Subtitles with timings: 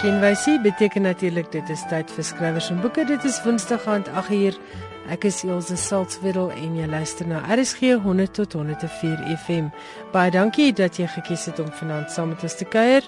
[0.00, 3.04] kenwysie beteken natuurlik dit is tyd vir skrywers en boeke.
[3.04, 4.56] Dit is Woensdag aand 8uur.
[5.12, 9.68] Ek is Elsje Salzwetel en jy luister na RSG 100 tot 104 FM.
[10.14, 13.04] Baie dankie dat jy gekies het om vanaand saam met ons te kuier.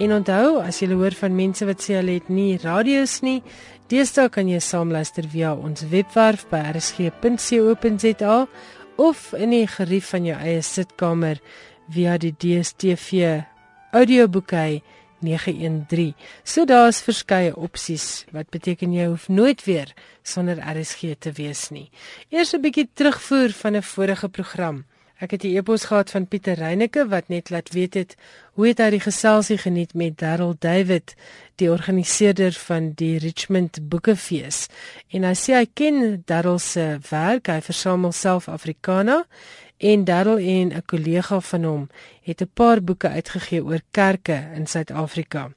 [0.00, 3.42] En onthou, as jy hoor van mense wat sê hulle het nie radio's nie,
[3.92, 8.40] deesdae kan jy saamluister via ons webwerf by rsg.co.za
[8.96, 11.40] of in die gerief van jou eie sitkamer
[11.92, 13.42] via die DStv
[13.94, 14.82] audioboekie
[15.24, 16.14] 913.
[16.44, 21.90] So daar's verskeie opsies wat beteken jy hoef nooit weer sonder RSG te wees nie.
[22.30, 24.84] Eers 'n bietjie terugvoer van 'n vorige program.
[25.24, 28.16] Ek het 'n e-pos gehad van Pieter Reyneke wat net laat weet het
[28.52, 31.14] hoe het hy die geselsie geniet met Darryl David,
[31.54, 34.66] die organiseerder van die Richmond Boekefees.
[35.08, 39.24] En hy sê hy ken Darryl se werk, hy versamel self Afrikaner
[39.90, 41.88] en Darryl en 'n kollega van hom
[42.22, 45.50] het 'n paar boeke uitgegee oor kerke in Suid-Afrika.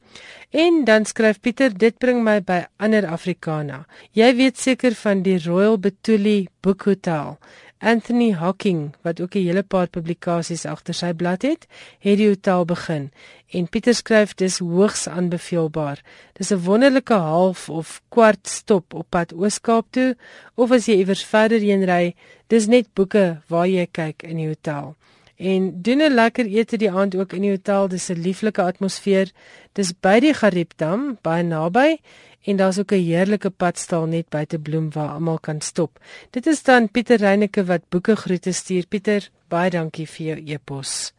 [0.50, 3.86] En dan skryf Pieter, dit bring my by ander Afrikana.
[4.12, 7.38] Jy weet seker van die Royal Betuli Boekhotel.
[7.80, 11.68] Anthony Hawking wat ook 'n hele paar publikasies agter sy blad het,
[12.00, 13.12] het die hotel begin
[13.48, 16.02] en Pieter skryf dis hoogs aanbeveelbaar.
[16.34, 20.16] Dis 'n wonderlike half of kwart stop op pad Oos-Kaap toe
[20.56, 22.16] of as jy iewers verder heen ry,
[22.48, 24.96] dis net boeke waar jy kyk in die hotel.
[25.38, 27.88] En doen 'n lekker ete die aand ook in die hotel.
[27.88, 29.32] Dis 'n lieflike atmosfeer.
[29.74, 32.00] Dis by die Gariepdam, baie naby
[32.48, 36.00] en daar's ook 'n heerlike padstal net buite Bloem waar almal kan stop.
[36.30, 38.86] Dit is dan Pieter Reyneke wat boeke groete stuur.
[38.88, 41.14] Pieter, baie dankie vir jou e-pos.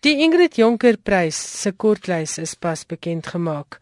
[0.00, 3.80] Die Ingrid Jonker Prys se kortlys is pas bekend gemaak.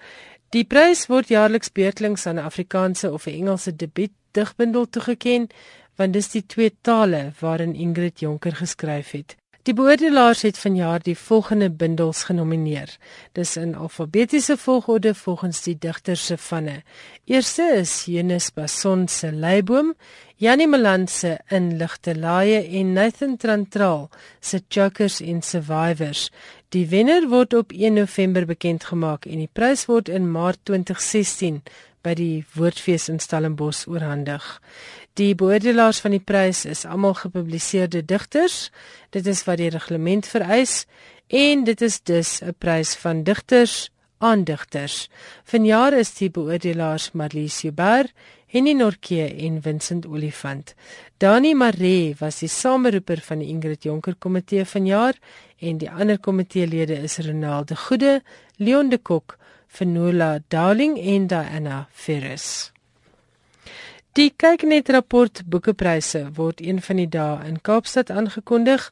[0.50, 5.52] Die prys word jaarliks beurtelings aan 'n Afrikaanse of 'n Engelse debuut digbundel toegekend,
[5.96, 9.36] want dis die twee tale waarin Ingrid Jonker geskryf het.
[9.64, 12.90] Die beoordelaars het vanjaar die volgende bundels genomineer.
[13.32, 16.82] Dis in alfabetiese volgorde volgens die digter se vanne.
[17.24, 19.94] Eerste is Eunice Bason se Leiboom,
[20.36, 24.10] Janie Malan se In ligte laaie en Nathan Trantral
[24.40, 26.30] se Jokers en Survivors.
[26.68, 31.62] Die wenner word op 1 November bekend gemaak en die prys word in Maart 2016
[32.04, 34.44] by die Woordfees in Stellenbosch oorhandig.
[35.14, 38.72] Die beoordelaars van die prys is almal gepubliseerde digters.
[39.14, 40.88] Dit is wat die reglement vereis
[41.30, 45.08] en dit is dus 'n prys van digters aan digters.
[45.44, 48.10] Vanjaar is die beoordelaars Marlies Huber,
[48.46, 50.74] Henny Norke en Vincent Olifant.
[51.18, 55.14] Dani Maree was die sameroeper van die Ingrid Jonker Komitee vanjaar
[55.58, 58.22] en die ander komiteelede is Ronald de Goede,
[58.56, 59.38] Leon de Kok,
[59.68, 62.73] Fenola Darling en Diana Ferris.
[64.14, 68.84] Die kyknet rapport boekepryse word een van die dae in Kaapstad aangekondig,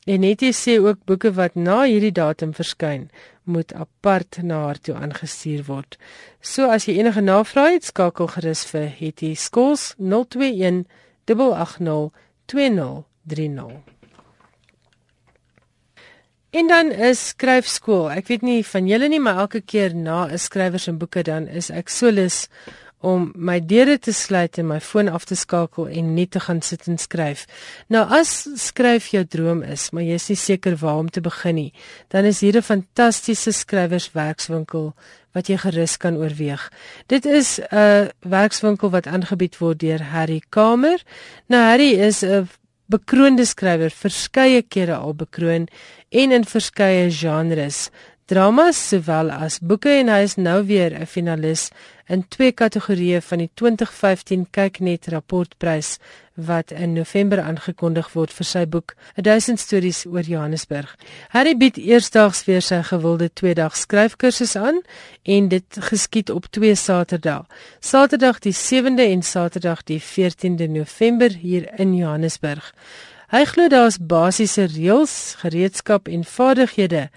[0.08, 3.10] En net jy sê ook boeke wat na hierdie datum verskyn,
[3.44, 5.98] moet apart na haar toe aangestuur word.
[6.42, 10.88] So as jy enige navrae het, skakel gerus vir Hetty Skols 021
[11.28, 12.12] 880
[12.52, 14.03] 20 30.
[16.54, 18.12] En dan is skryfskool.
[18.14, 21.48] Ek weet nie van julle nie, maar elke keer na 'n skrywers en boeke dan
[21.48, 22.48] is ek so lus
[23.02, 26.62] om my deure te sluit en my foon af te skakel en net te gaan
[26.62, 27.48] sit en skryf.
[27.88, 31.56] Nou as skryf jou droom is, maar jy is nie seker waar om te begin
[31.56, 31.74] nie,
[32.08, 34.94] dan is hier 'n fantastiese skrywerswerkswinkel
[35.34, 36.72] wat jy gerus kan oorweeg.
[37.08, 41.02] Dit is 'n werkswinkel wat aangebied word deur Harry Kamer.
[41.48, 42.48] Nou Harry is 'n
[42.94, 45.68] bekroonde skrywer, verskeie kere al bekroon
[46.14, 47.88] en in verskeie genres
[48.26, 51.72] dramas sowel as boeke en hy is nou weer 'n finalis
[52.08, 55.98] in twee kategorieë van die 2015 Kyknet rapportprys
[56.36, 60.96] wat in November aangekondig word vir sy boek 1000 stories oor Johannesburg.
[61.30, 64.82] Harry bied eersdaags weer sy gewilde tweedag skryfkursus aan
[65.24, 67.46] en dit geskied op twee Saterdae.
[67.80, 72.74] Saterdag die 7de en Saterdag die 14de November hier in Johannesburg.
[73.34, 77.08] Hy glo daar's basiese reëls, gereedskap en vaardighede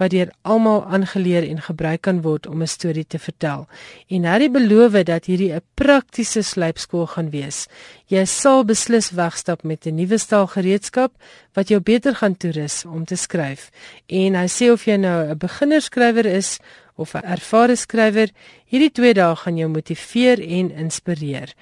[0.00, 3.68] wat deur almal aangeleer en gebruik kan word om 'n storie te vertel.
[4.08, 7.68] En Harry beloof dat hierdie 'n praktiese slypskool gaan wees.
[8.06, 11.12] Jy sal beslis wegstap met 'n nuwe staal gereedskap
[11.52, 13.70] wat jou beter gaan toerus om te skryf.
[14.06, 16.58] En hy sê of jy nou 'n beginnerskrywer is
[16.96, 18.30] of 'n ervare skrywer,
[18.66, 21.54] hierdie twee dae gaan jou motiveer en inspireer.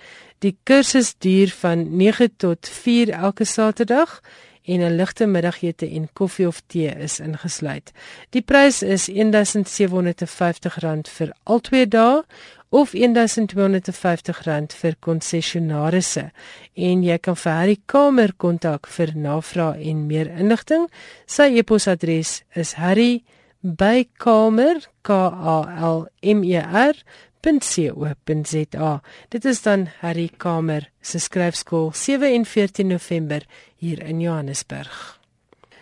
[0.44, 4.20] Die kursus duur van 9 tot 4 elke Saterdag
[4.64, 7.92] en 'n ligte middagete en koffie of tee is ingesluit.
[8.30, 12.22] Die prys is R1750 vir al twee dae
[12.68, 16.30] of R1250 vir konsessionarisse
[16.74, 20.90] en jy kan vir Harry Kamer kontak vir navrae en meer inligting.
[21.26, 24.80] Sy e-posadres is harry@kamer
[27.44, 29.02] k a l m e r .co.za.
[29.28, 33.44] Dit is dan Harry Kamer se skryfskool 7 en 14 November
[33.76, 35.20] hier in Johannesburg.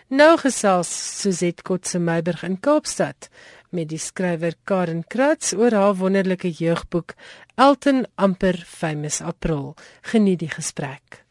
[0.09, 3.29] Nou gesels Suzette Kotse Meiberg in Kaapstad
[3.71, 7.15] met die skrywer Karen Kratz oor haar wonderlike jeugboek
[7.55, 9.75] Elton amper famous April.
[10.01, 11.22] Geniet die gesprek.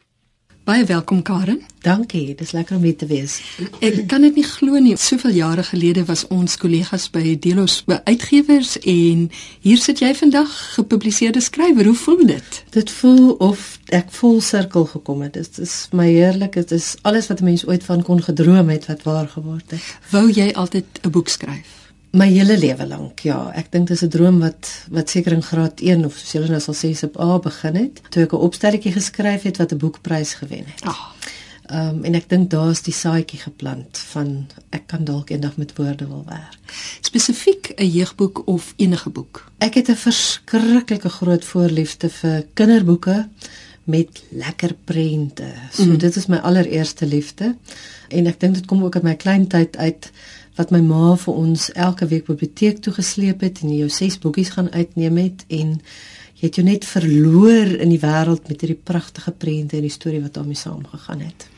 [0.63, 1.59] Baie welkom Karen.
[1.83, 3.41] Dankie, dis lekker om hier te wees.
[3.83, 4.93] Ek kan dit nie glo nie.
[4.95, 9.25] Soveel jare gelede was ons kollegas by Delos by uitgewers en
[9.67, 11.91] hier sit jy vandag gepubliseerde skrywer.
[11.91, 12.63] Hoe voel dit?
[12.79, 15.35] Dit voel of ek vol sirkel gekom het.
[15.35, 16.55] Dit is my heerlik.
[16.55, 19.83] Dit is alles wat 'n mens ooit van kon gedroom het wat waar geword het.
[20.15, 21.82] Wou jy altyd 'n boek skryf?
[22.13, 23.25] My hele lewe lank.
[23.25, 26.33] Ja, ek dink dit is 'n droom wat wat seker in graad 1 of soos
[26.33, 28.01] julle nou sal sê op A begin het.
[28.11, 30.83] Toe ek 'n opstelletjie geskryf het wat 'n boekprys gewen het.
[30.85, 31.15] Ag.
[31.73, 35.77] Ehm um, en ek dink daar's die saadjie geplant van ek kan dalk eendag met
[35.77, 36.59] woorde wil werk.
[37.01, 39.51] Spesifiek 'n jeugboek of enige boek.
[39.59, 43.29] Ek het 'n verskriklike groot voorliefde vir kinderboeke
[43.85, 45.53] met lekker prente.
[45.73, 45.99] So mm.
[45.99, 47.57] dit is my allereerste liefde
[48.09, 50.11] en ek dink dit kom ook uit my klein tyd uit
[50.57, 54.53] wat my ma vir ons elke week biblioteek toe gesleep het en jy ses boekies
[54.57, 55.79] gaan uitneem het en
[56.37, 60.21] jy het jou net verloor in die wêreld met hierdie pragtige prente en die storie
[60.21, 61.49] wat daarmee saamgegaan het.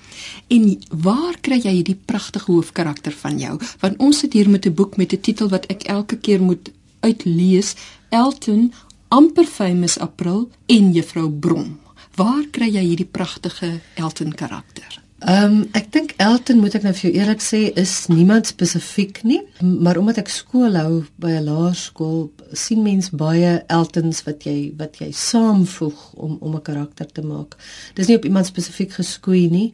[0.49, 0.67] En
[1.03, 3.59] waar kry jy hierdie pragtige hoofkarakter van jou?
[3.81, 6.71] Want ons sit hier met 'n boek met 'n titel wat ek elke keer moet
[7.01, 7.75] uitlees,
[8.09, 8.73] Elton
[9.09, 11.79] amper famous April en Juffrou Brom.
[12.15, 15.04] Waar kry jy hierdie pragtige Elton karakter?
[15.25, 19.23] Ehm um, ek dink Elton moet ek nou vir jou eerlik sê is niemand spesifiek
[19.25, 24.75] nie, maar omdat ek skool hou by 'n laerskool, sien mens baie Eltons wat jy
[24.77, 27.57] wat jy saamvoeg om om 'n karakter te maak.
[27.95, 29.73] Dis nie op iemand spesifiek geskoei nie,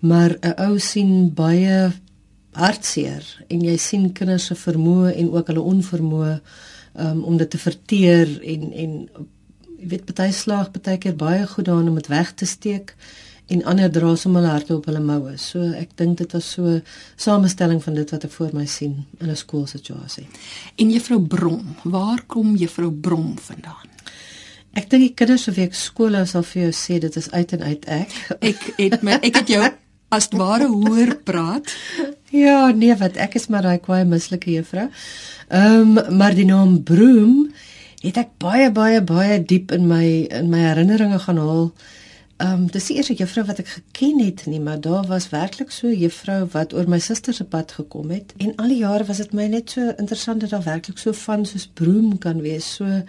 [0.00, 1.92] maar 'n ou sien baie
[2.52, 6.40] hartseer en jy sien kinders se vermoë en ook hulle onvermoë
[6.98, 9.08] um, om dit te verteer en en
[9.78, 12.96] jy weet baie slag baie keer baie goed daarin om dit weg te steek
[13.46, 15.36] en ander dra sommer hulle harte op hulle moue.
[15.38, 16.80] So ek dink dit was so
[17.20, 20.26] samestelling van dit wat ek voor my sien in 'n skoolsituasie.
[20.76, 23.88] En juffrou Brom, waar kom juffrou Brom vandaan?
[24.74, 27.62] Ek dink die kinders se week skool sal vir jou sê dit is uit en
[27.62, 28.10] uit ek.
[28.40, 29.70] Ek het my ek het jou
[30.10, 31.72] as ware hoor praat.
[32.30, 34.88] ja, nee, wat ek is maar daai kwaai mislike juffrou.
[35.48, 37.52] Ehm um, maar die naam Brom
[38.02, 41.72] het ek baie baie baie diep in my in my herinneringe gaan haal.
[41.72, 41.95] Ehm
[42.42, 45.88] um, dis die eerste juffrou wat ek geken het nie, maar daar was werklik so
[45.88, 49.16] 'n juffrou wat oor my suster se pad gekom het en al die jare was
[49.16, 52.74] dit my net so interessant dat daar werklik so van soos broom kan wees.
[52.74, 53.02] So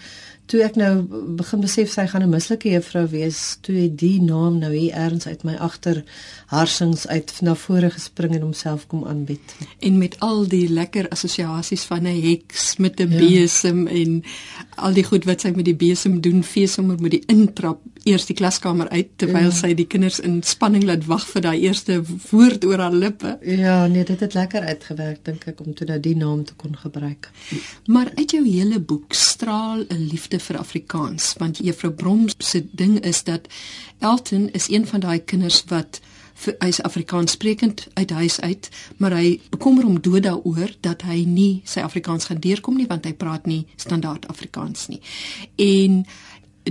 [0.48, 0.92] toe ek nou
[1.40, 5.28] begin besef sy gaan 'n mislike juffrou wees, toe het die naam nou hier erns
[5.28, 6.04] uit my agter
[6.48, 9.56] harsings uit na vore gespring en homself kom aanbied.
[9.80, 13.20] En met al die lekker assosiasies van 'n heks met 'n ja.
[13.20, 14.24] besem en
[14.76, 18.28] al die goed wat sy met die besem doen, fees sommer met die intrap eers
[18.30, 22.00] die klaskamer uit terwyl sy die kinders in spanning laat wag vir daai eerste
[22.30, 23.38] woord oor haar lippe.
[23.42, 26.78] Ja, nee, dit het lekker uitgewerk dink ek om toe nou die naam te kon
[26.78, 27.30] gebruik.
[27.86, 33.00] Maar uit jou hele boek straal 'n liefde vir Afrikaans, want Juffrou Brom se ding
[33.06, 33.48] is dat
[34.00, 36.02] Elton is een van daai kinders wat
[36.62, 41.62] hy's Afrikaans sprekend uit huis uit, maar hy bekommer hom dood daaroor dat hy nie
[41.66, 45.02] sy Afrikaans gaan deurkom nie want hy praat nie standaard Afrikaans nie.
[45.58, 46.04] En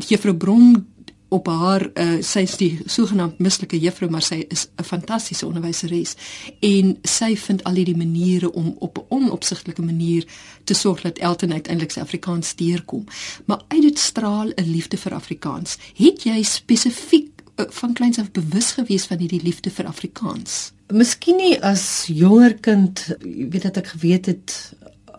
[0.06, 0.86] Juffrou Brom
[1.28, 6.14] op haar uh, sy is die sogenaamde mislike juffrou maar sy is 'n fantastiese onderwyseres
[6.60, 10.24] en sy vind al hierdie maniere om op 'n onopsigtelike manier
[10.64, 13.04] te sorg dat Elton uiteindelik sy Afrikaans deurkom.
[13.44, 15.78] Maar uit dit straal 'n liefde vir Afrikaans.
[15.94, 20.72] Het jy spesifiek uh, van kleins af bewus gewees van hierdie liefde vir Afrikaans?
[20.92, 23.16] Miskien nie as jonger kind
[23.50, 24.74] weet dat ek geweet het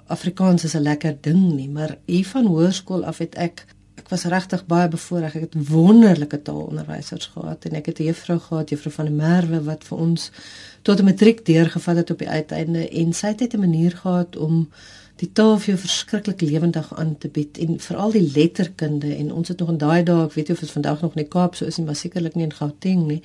[0.08, 3.66] Afrikaans is 'n lekker ding nie maar hier van hoërskool af het ek
[4.08, 5.34] ek was regtig baie bevoorreg.
[5.36, 9.64] Ek het wonderlike taalonderwysers gehad en ek het 'n juffrou gehad, juffrou van der Merwe
[9.64, 10.32] wat vir ons
[10.82, 14.70] tot 'n matriek deurgevat het op die uiteinde en sy het 'n manier gehad om
[15.18, 19.48] die taal vir jou verskriklik lewendig aan te bied en veral die letterkunde en ons
[19.48, 21.56] het nog in daai dae, ek weet nie of dit vandag nog in die Kaap
[21.56, 23.22] so is nie, maar sekerlik nie in Gauteng nie.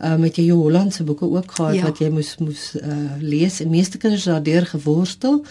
[0.00, 1.82] Uh met jy jou Hollandse boeke ook gehad ja.
[1.82, 5.44] wat jy moes moes uh lees en meeste kinders daardeur geworstel.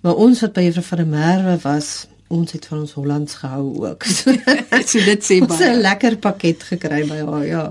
[0.00, 3.66] Maar ons wat by juffrou van der Merwe was, ons het van ons Hollands gehou
[3.88, 4.04] ook.
[4.90, 5.70] so dit sê baie.
[5.70, 7.64] 'n lekker pakket gekry by haar, ja.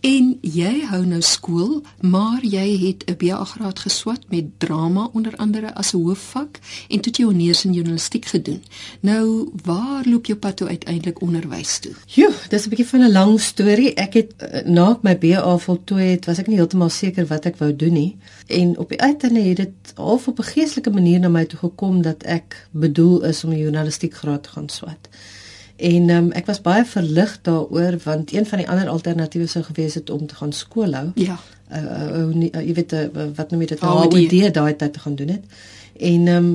[0.00, 5.36] En jy hou nou skool, maar jy het 'n BA graad geswat met drama onder
[5.36, 8.62] andere as 'n hoofvak en toe jy honeurs in journalistiek gedoen.
[9.00, 11.92] Nou, waar loop jou pad toe uiteindelik onderwys toe?
[12.06, 13.94] Jo, dis 'n bietjie van 'n lang storie.
[13.94, 17.56] Ek het uh, na my BA voltooi het, was ek nie heeltemal seker wat ek
[17.56, 18.16] wou doen nie.
[18.46, 22.02] En op die uiteinde het dit half op 'n geestelike manier na my toe gekom
[22.02, 25.08] dat ek bedoel is om 'n journalistiek graad te gaan swat.
[25.78, 29.94] En um, ek was baie verlig daaroor want een van die ander alternatiewe sou gewees
[29.94, 31.10] het om te gaan skool hou.
[31.14, 31.38] Ja.
[31.72, 33.04] Uh, uh, uh jy weet uh,
[33.36, 33.84] wat noem jy dit?
[33.84, 35.44] Nou idee daai tyd te gaan doen het.
[36.10, 36.50] En um,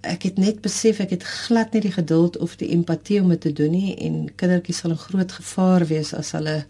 [0.00, 3.40] ek het net besef ek het glad nie die geduld of die empatie om dit
[3.48, 6.64] te doen nie en kindertjies sal 'n groot gevaar wees as hulle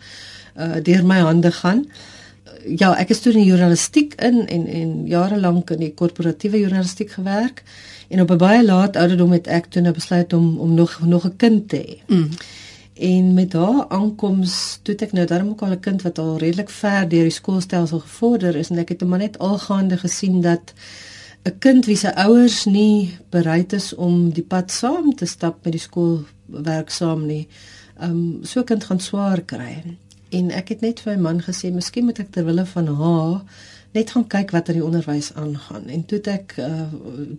[0.57, 1.87] uh deur my hande gaan.
[2.67, 7.11] Ja, ek is toe in journalistiek in en en jare lank in die korporatiewe journalistiek
[7.11, 7.63] gewerk.
[8.09, 11.25] En op 'n baie laat ouderdom het ek toe nou besluit om om nog nog
[11.25, 12.15] 'n kind te hê.
[12.15, 12.29] Mm.
[12.95, 16.71] En met haar aankoms toe ek nou daarom ook al 'n kind wat al redelik
[16.71, 20.73] ver deur die skoolstelsel gevorder is en ek het hom net algaande gesien dat
[21.45, 25.73] 'n kind wie se ouers nie bereid is om die pad saam te stap met
[25.73, 27.49] die skoolwerk saam nie,
[28.01, 29.97] ehm um, so kind gaan swaar kry.
[30.31, 33.41] En ek het net vir my man gesê, miskien moet ek ter wille van haar
[33.97, 36.89] net gaan kyk wat in die onderwys aangaan en toe ek uh,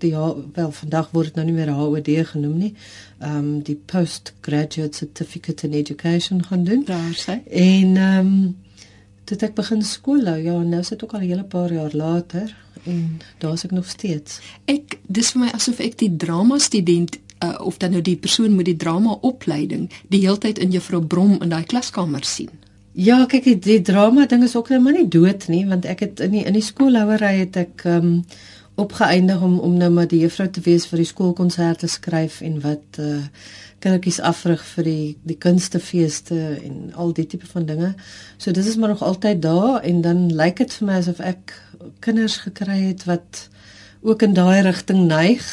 [0.02, 0.14] die
[0.56, 2.72] wel vandag word dit nou nie meer HOD genoem nie.
[3.20, 6.86] Ehm um, die postgraduate certificate in education gaan doen.
[6.88, 7.40] Daar sê.
[7.46, 8.56] En ehm um,
[9.28, 12.56] toe ek begin skool nou ja, nou sit ook al 'n hele paar jaar later
[12.86, 14.40] en daar's ek nog steeds.
[14.66, 18.56] Ek dis vir my asof ek die drama student uh, of dan nou die persoon
[18.56, 22.50] met die drama opleiding die heeltyd in juffrou Brom in daai klaskamer sien.
[22.98, 26.00] Ja, kyk die, die drama ding is ook net maar nie dood nie, want ek
[26.02, 28.22] het in die in die skoolhouery het ek ehm um,
[28.78, 33.00] opgeëindig om om nou maar die juffrou te wees vir die skoolkonserte skryf en wat
[33.02, 33.22] uh
[33.82, 37.92] kindertjies afrig vir die die kunstefeeste en al die tipe van dinge.
[38.42, 41.54] So dis is maar nog altyd daar en dan lyk dit vir my asof ek
[42.02, 43.44] kinders gekry het wat
[44.02, 45.46] ook in daai rigting neig.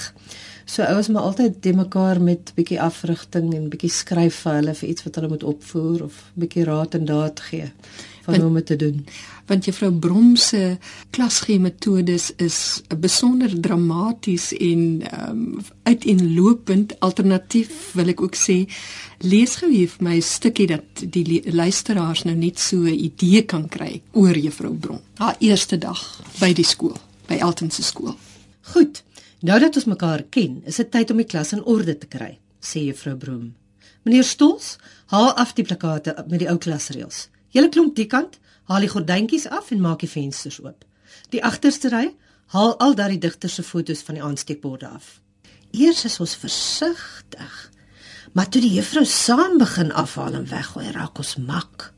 [0.65, 4.89] So ouers moet altyd te mekaar met bietjie afrigting en bietjie skryf vir hulle vir
[4.89, 7.69] iets wat hulle moet opvoer of bietjie raad en daad gee
[8.25, 9.05] van hoe om te doen.
[9.47, 10.79] Want juffrou Brom se
[11.11, 18.57] klasgee metodes is besonder dramaties en ehm um, uiteenlopend alternatief wil ek ook sê
[19.21, 23.43] lees gou hier vir my 'n stukkie dat die luisteraars nou net so 'n idee
[23.43, 25.01] kan kry oor juffrou Brom.
[25.15, 26.97] Haar eerste dag by die skool,
[27.29, 28.17] by Elton se skool.
[28.73, 29.03] Goed.
[29.45, 32.31] Nou dat ons mekaar ken, is dit tyd om die klas in orde te kry,
[32.65, 33.51] sê juffrou Broom.
[34.09, 34.79] Meneer Stols,
[35.13, 37.27] haal af die plakate met die ou klasreëls.
[37.53, 38.39] Julle klomp die kant,
[38.73, 40.87] haal die gordyntjies af en maak die vensters oop.
[41.29, 42.07] Die agterste ry,
[42.57, 45.19] haal al daardie digters se fotos van die aansteekborde af.
[45.77, 47.59] Eers is ons versigtig,
[48.33, 51.91] maar toe die juffrou saam begin afhaal en weggooi, raak ons mak.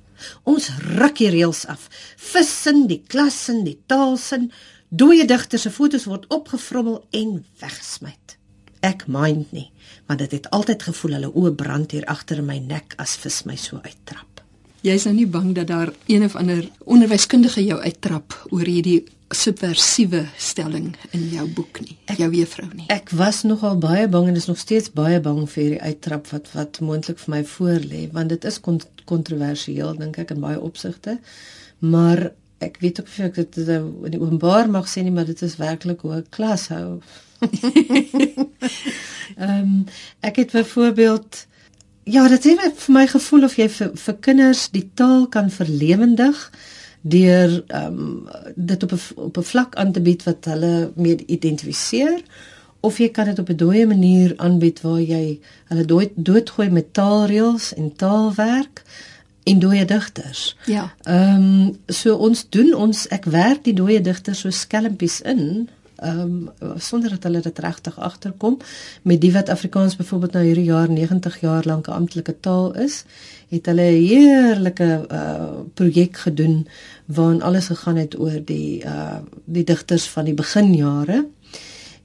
[0.49, 1.87] Ons ruk die reëls af.
[2.33, 4.51] Vissen, die klasin, die taalsin,
[4.89, 8.37] Dooie digters se fotos word opgevrommel en weggesmyt.
[8.87, 9.71] Ek mind nie,
[10.07, 13.57] want dit het altyd gevoel hulle oë brand hier agter my nek as vis my
[13.59, 14.43] so uittrap.
[14.87, 19.01] Jy is nou nie bang dat daar een of ander onderwyskundige jou uittrap oor hierdie
[19.35, 22.87] subversiewe stelling in jou boek nie, ek, jou juffrou nie.
[22.95, 26.53] Ek was nogal baie bang en is nog steeds baie bang vir hierdie uittrap wat
[26.55, 31.19] wat moontlik vir my voorlê, want dit is kont kontroversieel dink ek in baie opsigte.
[31.83, 32.29] Maar
[32.59, 35.59] ek weet ook of ek dit in die openbaar mag sê nie, maar dit is
[35.61, 37.01] werklik hoe ek klas hou.
[39.37, 39.85] Ehm um,
[40.21, 41.47] ek het byvoorbeeld
[42.07, 46.39] ja, dit het vir my gevoel of jy vir, vir kinders die taal kan verlewendig
[47.03, 51.17] deur ehm um, dit op 'n op 'n vlak aan te bied wat hulle mee
[51.27, 52.23] identifiseer
[52.81, 56.93] of jy kan dit op 'n dooie manier aanbied waar jy hulle dood doodgooi met
[56.93, 58.83] taalreëls en taalwerk
[59.47, 60.57] en dooie digters.
[60.67, 60.95] Ja.
[61.03, 66.49] Ehm um, so ons doen ons ek werk die dooie digters so skelmpies in ehm
[66.61, 68.59] um, sonder dat hulle dit regtig agterkom
[69.03, 73.05] met die wat Afrikaans byvoorbeeld nou hierdie jaar 90 jaar lank 'n amptelike taal is,
[73.49, 76.67] het hulle 'n heerlike uh projek gedoen
[77.05, 81.27] waarin alles gegaan het oor die uh die digters van die beginjare.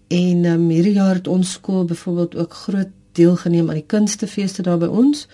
[0.07, 4.77] En um, hierdie jaar het ons skool byvoorbeeld ook groot deelgeneem aan die kunstefeeste daar
[4.77, 5.27] by ons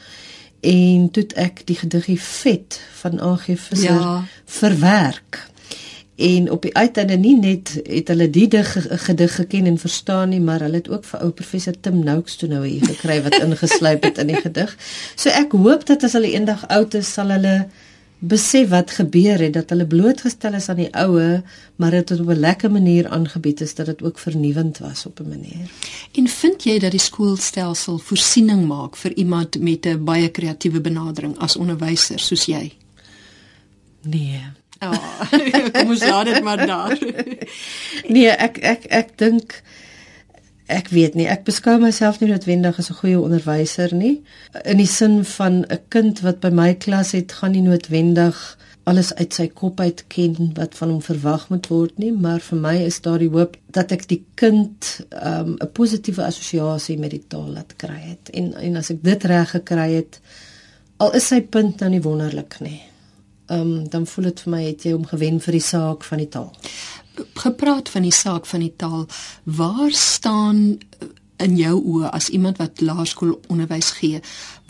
[0.60, 4.24] en toe ek die gediggie vet van AG Visser ja.
[4.46, 5.46] verwerk
[6.18, 8.70] en op die uiteinde nie net het hulle die dig,
[9.06, 12.50] gedig geken en verstaan nie maar hulle het ook vir ou professor Tim Noakes toe
[12.50, 14.74] nou hier gekry wat ingesluip het in die gedig.
[15.16, 17.68] So ek hoop dat as hulle eendag oud is sal hulle
[18.20, 21.44] besef wat gebeur het dat hulle blootgestel is aan die oue
[21.76, 25.30] maar dit op 'n lekker manier aangebied is dat dit ook vernuwend was op 'n
[25.30, 25.70] manier.
[26.12, 31.38] En vind jy dat die skoolstelsel voorsiening maak vir iemand met 'n baie kreatiewe benadering
[31.38, 32.74] as onderwyser soos jy?
[34.02, 34.42] Nee.
[34.80, 35.32] Ja, oh,
[35.74, 36.98] kom ons laat dit maar daar.
[38.14, 39.62] nee, ek ek ek dink
[40.68, 44.24] ek weet nie, ek beskou myself nie noodwendig as 'n goeie onderwyser nie.
[44.66, 49.14] In die sin van 'n kind wat by my klas het, gaan nie noodwendig alles
[49.16, 52.76] uit sy kop uit ken wat van hom verwag moet word nie, maar vir my
[52.76, 57.24] is daar die hoop dat ek die kind um, 'n um, positiewe assosiasie met die
[57.28, 58.30] taal laat kry het.
[58.30, 60.20] En en as ek dit reg gekry het,
[60.98, 62.82] al is sy punt nou nie wonderlik nie
[63.48, 66.30] um, dan voel dit vir my het jy hom gewen vir die saak van die
[66.32, 66.52] taal.
[67.34, 69.08] Gepraat van die saak van die taal,
[69.44, 74.22] waar staan eh, in jou oë as iemand wat laerskoolonderwys gee,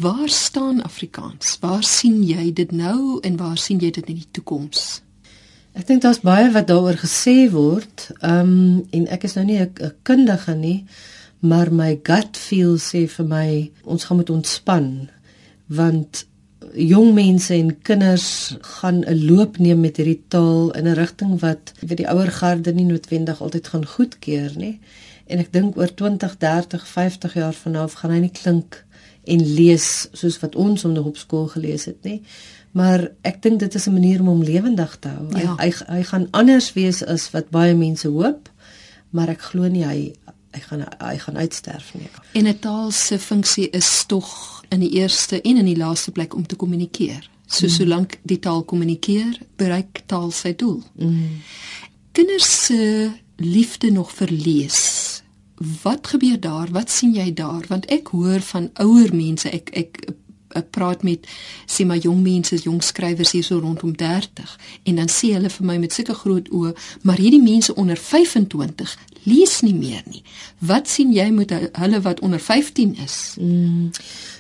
[0.04, 1.58] waar staan Afrikaans?
[1.64, 5.02] Waar sien jy dit nou en waar sien jy dit in die toekoms?
[5.78, 8.10] Ek dink daar's baie wat daaroor gesê word.
[8.20, 10.86] Ehm um, en ek is nou nie 'n kundige nie,
[11.40, 15.10] maar my gut feel sê vir my ons gaan moet ontspan
[15.68, 16.26] want
[16.74, 21.74] jong mense en kinders gaan 'n loop neem met hierdie taal in 'n rigting wat
[21.86, 24.80] vir die ouer garde nie noodwendig altyd gaan goedkeur nie.
[25.26, 28.86] En ek dink oor 20, 30, 50 jaar vanaf gaan hy nie klink
[29.24, 32.22] en lees soos wat ons hom nog op skool gelees het nie.
[32.72, 35.40] Maar ek dink dit is 'n manier om hom lewendig te hou.
[35.40, 35.56] Ja.
[35.56, 38.50] Hy, hy hy gaan anders wees as wat baie mense hoop,
[39.10, 40.14] maar ek glo nie hy
[40.52, 42.10] hy gaan hy gaan uitsterf nie.
[42.34, 46.36] En 'n taal se funksie is tog in die eerste en in die laaste plek
[46.36, 47.30] om te kommunikeer.
[47.48, 47.72] So mm.
[47.72, 50.82] solank die taal kommunikeer, bereik taal sy doel.
[51.00, 51.40] Mm.
[52.18, 54.82] Kinders se liefde nog verlees.
[55.84, 56.72] Wat gebeur daar?
[56.72, 57.66] Wat sien jy daar?
[57.70, 60.02] Want ek hoor van ouer mense, ek ek
[60.70, 61.28] praat met
[61.66, 65.66] sê maar jong mense, jong skrywers hier so rondom 30 en dan sê hulle vir
[65.66, 68.96] my met sulke groot oë, maar hierdie mense onder 25
[69.28, 70.24] lees nie meer nie.
[70.64, 73.18] Wat sien jy met hulle wat onder 15 is?
[73.42, 73.92] Mm.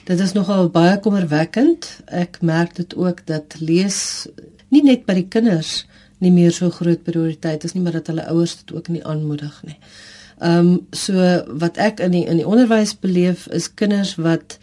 [0.07, 1.89] Dit is nogal baie kommerwekkend.
[2.07, 4.27] Ek merk dit ook dat lees
[4.71, 5.85] nie net by die kinders
[6.23, 9.59] nie meer so groot prioriteit is nie, maar dat hulle ouers dit ook nie aanmoedig
[9.67, 9.77] nie.
[10.37, 11.27] Ehm um, so
[11.61, 14.57] wat ek in die in die onderwys beleef is kinders wat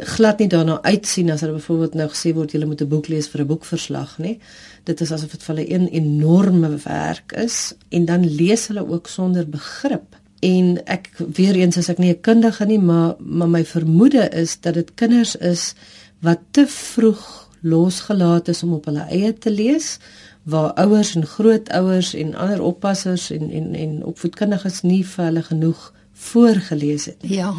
[0.00, 3.28] glad nie daarna uitsien as hulle byvoorbeeld nou gesê word jy moet 'n boek lees
[3.28, 4.38] vir 'n boekverslag nie.
[4.84, 9.06] Dit is asof dit vir hulle 'n enorme werk is en dan lees hulle ook
[9.08, 13.64] sonder begrip en ek weer eens as ek nie 'n kundige nie maar maar my
[13.64, 15.74] vermoede is dat dit kinders is
[16.20, 19.98] wat te vroeg losgelaat is om op hulle eie te lees
[20.42, 25.92] waar ouers en grootouers en ander oppassers en en en opvoedkundiges nie vir hulle genoeg
[26.12, 27.34] voorgeles het nie.
[27.34, 27.54] Ja.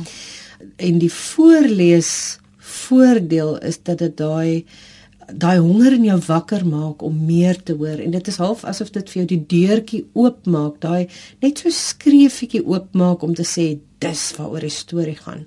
[0.75, 4.65] En die voorlees voordeel is dat dit daai
[5.25, 8.91] daai honger in jou wakker maak om meer te hoor en dit is half asof
[8.93, 11.07] dit vir jou die deurtjie oopmaak daai
[11.41, 13.65] net so skreefietjie oopmaak om te sê
[14.03, 15.45] dis waaroor die storie gaan.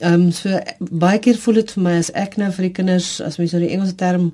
[0.00, 3.12] Ehm um, so baie keer voel dit vir my as ek nou vir die kinders
[3.20, 4.30] as mens nou die Engelse term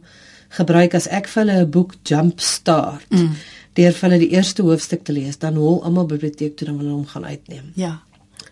[0.54, 3.32] gebruik as ek vir hulle 'n boek jump start mm.
[3.74, 6.86] deur vir hulle die eerste hoofstuk te lees dan hol almal biblioteek toe dan wil
[6.86, 7.72] hulle hom gaan uitneem.
[7.74, 7.98] Ja.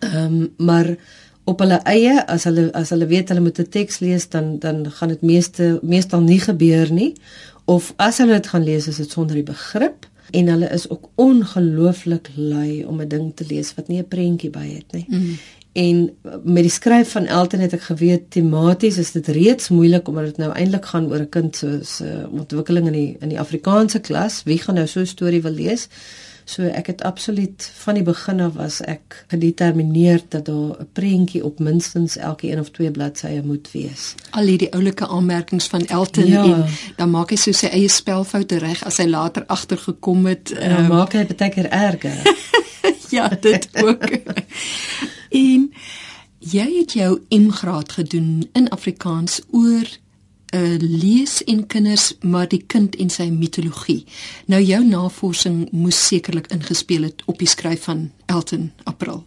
[0.01, 0.97] Ehm um, maar
[1.45, 4.91] op hulle eie as hulle as hulle weet hulle moet 'n teks lees dan dan
[4.91, 7.13] gaan dit meeste meestal nie gebeur nie
[7.65, 11.09] of as hulle dit gaan lees is dit sonder die begrip en hulle is ook
[11.15, 15.05] ongelooflik lui om 'n ding te lees wat nie 'n prentjie by het nie.
[15.07, 15.37] Mm.
[15.75, 20.25] En met die skryf van Elton het ek geweet tematies is dit reeds moeilik omdat
[20.25, 23.99] dit nou eintlik gaan oor 'n kind se so, ontwikkeling in die in die Afrikaanse
[23.99, 24.43] klas.
[24.43, 25.87] Wie gaan nou so 'n storie wil lees?
[26.45, 31.43] So ek het absoluut van die begin af was ek gedetermineer dat daar 'n prentjie
[31.45, 34.13] op minstens elke een of twee bladsye moet wees.
[34.29, 36.43] Al hierdie oulike aanmerkings van Elton ja.
[36.43, 40.53] en dan maak hy so sy eie spelfoute reg as hy later agtergekom het.
[40.59, 42.35] Dan um, maak hy baie keer erger.
[43.17, 44.03] ja, dit ook.
[45.29, 45.71] en
[46.39, 49.87] jy het jou M-graad gedoen in Afrikaans oor
[50.55, 54.03] uh, lees en kinders maar die kind en sy mitologie.
[54.51, 59.23] Nou jou navorsing moes sekerlik ingespeel het op die skryf van Elton April.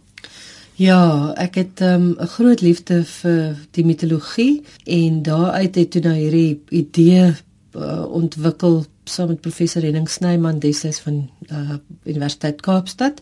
[0.79, 6.01] Ja, ek het ehm, 'n um, groot liefde vir die mitologie en daaruit het toe
[6.01, 7.35] nou hierdie idee
[7.75, 13.21] uh, ontwikkel saam met professor Henning Snyman destyds van uh, Universiteit Kaapstad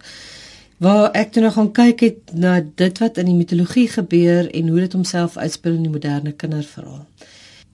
[0.77, 4.67] waar ek toe nog gaan kyk het na dit wat in die mitologie gebeur en
[4.67, 7.05] hoe dit homself uitspeel in die moderne kinderverhaal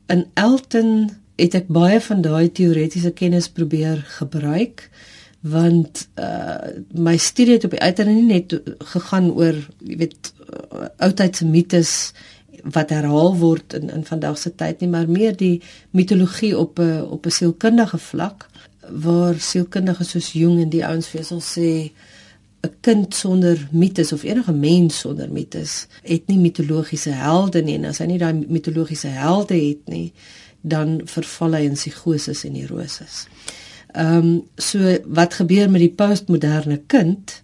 [0.07, 4.89] in Elton het ek baie van daai teoretiese kennis probeer gebruik
[5.43, 8.53] want uh my studie het op die uiteinde nie net
[8.93, 12.13] gegaan oor jy weet uh, oudheidse mites
[12.63, 15.61] wat herhaal word in in vandag se tyd nie maar meer die
[15.91, 18.47] mitologie op 'n op 'n sielkundige vlak
[18.89, 21.91] waar sielkundiges soos Jung en die ouens vir sal sê
[22.63, 27.85] 'n kind sonder mites of enige mens sonder mites het nie mitologiese helde nie en
[27.85, 30.13] as hy nie daai mitologiese helde het nie
[30.63, 33.25] dan verval hy in psigose en neuroses.
[33.91, 37.41] Ehm um, so wat gebeur met die postmoderne kind?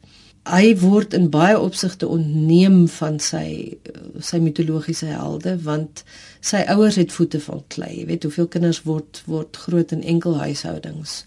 [0.47, 3.75] Hy word in baie opsigte ontneem van sy
[4.23, 6.03] sy mitologiese helde want
[6.39, 7.91] sy ouers het voete van klei.
[7.99, 11.25] Jy weet hoeveel kinders word word groot in enkelhuishoudings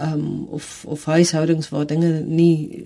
[0.00, 2.84] um of of huishoudings waar dinge nie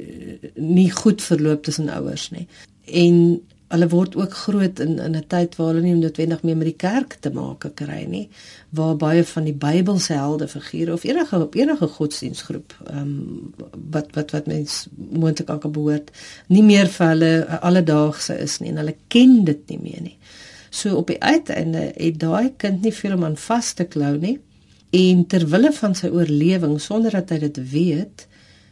[0.54, 2.46] nie goed verloop tussen ouers nie.
[2.84, 6.66] En hulle word ook groot in in 'n tyd waar hulle nie noodwendig meer met
[6.66, 8.28] die kerk te maak kry nie,
[8.68, 13.52] waar baie van die Bybelse helde figure of enige op enige godsdienstgroep um
[13.90, 16.10] wat wat wat mens moontlik aan kan behoort,
[16.46, 20.16] nie meer vir hulle alledaagse is nie en hulle ken dit nie meer nie.
[20.70, 24.38] So op die uiteinde het daai kind nie veel om aan vas te klou nie
[24.90, 28.26] en ter wille van sy oorlewing sonder dat hy dit weet,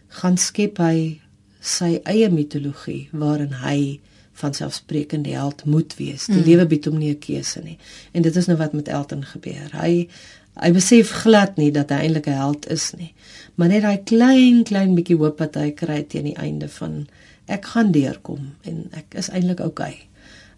[0.09, 1.21] gaan skep hy
[1.61, 4.01] sy eie mitologie waarin hy
[4.37, 6.27] van selfsprekende held moet wees.
[6.29, 6.47] Die mm.
[6.47, 7.79] lewe bied hom nie 'n keuse nie.
[8.13, 9.69] En dit is nou wat met Elton gebeur.
[9.73, 10.09] Hy
[10.57, 13.13] hy besef glad nie dat hy eintlik 'n held is nie.
[13.55, 17.07] Maar net daai klein klein bietjie hoop wat hy kry teen die einde van
[17.47, 19.95] ek gaan deurkom en ek is eintlik oukei.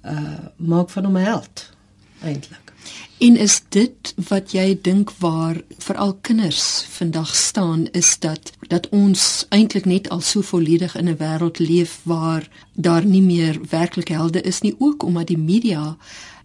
[0.02, 0.14] Okay.
[0.14, 1.70] Uh maak van hom 'n held
[2.22, 2.67] eintlik.
[3.18, 9.46] En is dit wat jy dink waar veral kinders vandag staan is dat dat ons
[9.48, 14.40] eintlik net al so volledig in 'n wêreld leef waar daar nie meer werklike helde
[14.40, 15.96] is nie ook omdat die media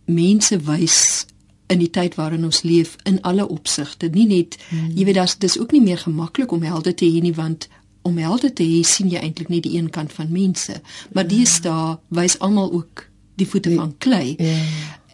[0.05, 1.25] mense wys
[1.67, 4.91] in die tyd waarin ons leef in alle opsigte nie net hmm.
[4.95, 7.67] jy weet daar's dis ook nie meer gemaklik om helde te hê nie want
[8.01, 10.81] om helde te hê sien jy eintlik nie die een kant van mense
[11.13, 11.29] maar ja.
[11.37, 14.59] dis daar wys almal ook die voete die, van klei ja.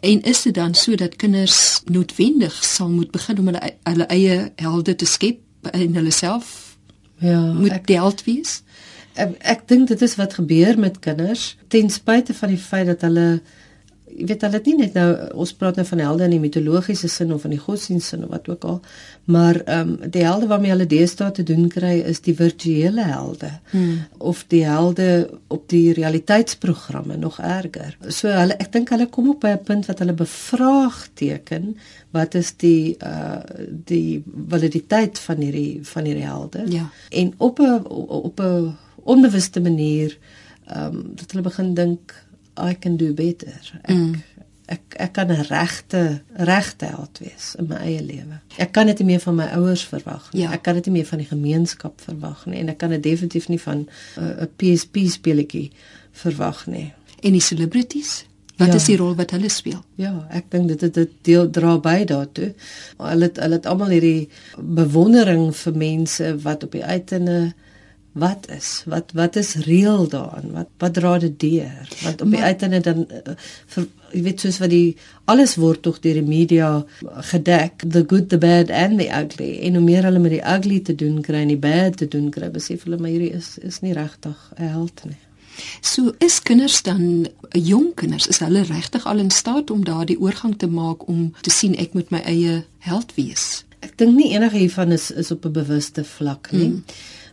[0.00, 4.52] En is dit dan so dat kinders noodwendig sal moet begin om hulle hulle eie
[4.56, 5.40] helde te skep
[5.72, 6.76] in hulle self?
[7.20, 8.62] Ja, moet ek, held wees?
[9.20, 13.04] Ek, ek dink dit is wat gebeur met kinders ten spyte van die feit dat
[13.04, 13.42] hulle
[14.16, 15.08] jy weet hulle het nie net nou
[15.44, 18.32] ons praat nou van helde in die mitologiese sin of in die godsdienst sin of
[18.34, 18.80] wat ook al
[19.30, 23.50] maar ehm um, die helde waarmee hulle deesdae te doen kry is die virtuele helde
[23.70, 24.02] hmm.
[24.18, 25.08] of die helde
[25.48, 29.90] op die realiteitsprogramme nog erger so hulle ek dink hulle kom op by 'n punt
[29.90, 31.74] wat hulle bevraagteken
[32.16, 33.40] wat is die uh
[33.90, 36.90] die validiteit van hierdie van hierdie helde ja.
[37.10, 40.18] en op 'n op 'n onbewuste manier
[40.66, 42.14] ehm um, dat hulle begin dink
[42.68, 43.56] I can do better.
[43.82, 44.14] Ek mm.
[44.70, 48.40] ek ek kan 'n regte regte held wees in my eie lewe.
[48.56, 50.42] Ek kan dit nie meer van my ouers verwag nie.
[50.42, 50.52] Ja.
[50.52, 53.48] Ek kan dit nie meer van die gemeenskap verwag nie en ek kan dit definitief
[53.48, 55.70] nie van 'n uh, PSP speletjie
[56.12, 56.92] verwag nie.
[57.22, 58.24] En die celebrities
[58.60, 58.74] Wat ja.
[58.74, 59.78] is die rol wat hulle speel?
[59.96, 62.50] Ja, ek dink dit dit deel dra by daartoe.
[63.00, 64.28] Hulle het, hulle het almal hierdie
[64.60, 67.54] bewondering vir mense wat op die uiteinde
[68.12, 72.42] wat is wat wat is reël daarin wat wat dra dit deur want op die
[72.42, 73.36] uiteinde dan uh,
[73.74, 74.96] vir, jy weet soos wat die
[75.30, 76.70] alles word tog deur die media
[77.30, 80.80] gedek the good the bad and the ugly en hoe meer hulle met die ugly
[80.80, 83.80] te doen kry en die bad te doen kry besef hulle maar hierdie is is
[83.80, 85.20] nie regtig 'n held nie
[85.80, 90.56] So is kinders dan jong kinders is hulle regtig al in staat om daardie oorgang
[90.56, 93.64] te maak om te sien ek moet my eie held wees.
[93.84, 96.68] Ek dink nie enige hiervan is is op 'n bewuste vlak nie.
[96.68, 96.84] Mm.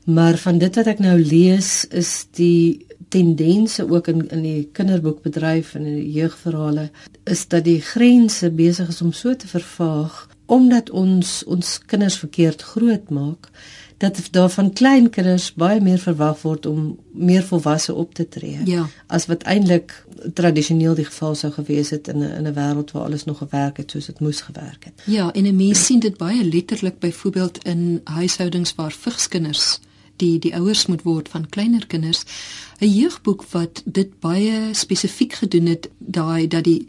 [0.08, 5.74] Maar van dit wat ek nou lees is die tendense ook in in die kinderboekbedryf
[5.76, 6.90] en in die jeugverhale
[7.24, 12.62] is dat die grense besig is om so te vervaag omdat ons ons kinders verkeerd
[12.62, 13.50] grootmaak
[13.98, 18.60] dat daar van klein kinders baie meer verwag word om meer volwasse op te tree
[18.66, 18.86] ja.
[19.08, 19.92] as wat eintlik
[20.34, 23.78] tradisioneel die geval sou gewees het in 'n in 'n wêreld waar alles nog gewerk
[23.78, 24.94] het soos dit moes gewerk het.
[25.06, 29.80] Ja, en 'n mens sien dit baie letterlik byvoorbeeld in huishoudings waar vigskinders
[30.22, 32.24] die die ouers moet word van kleiner kinders
[32.80, 36.88] 'n jeugboek wat dit baie spesifiek gedoen het daai dat die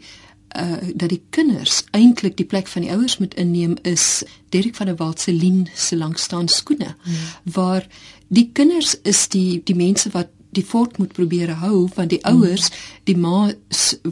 [0.57, 4.85] uh dat die kinders eintlik die plek van die ouers moet inneem is Derek van
[4.85, 7.15] der Walt se Lien se langstaan skoene hmm.
[7.43, 7.87] waar
[8.27, 12.69] die kinders is die die mense wat die fort moet probeer hou want die ouers
[13.09, 13.51] die ma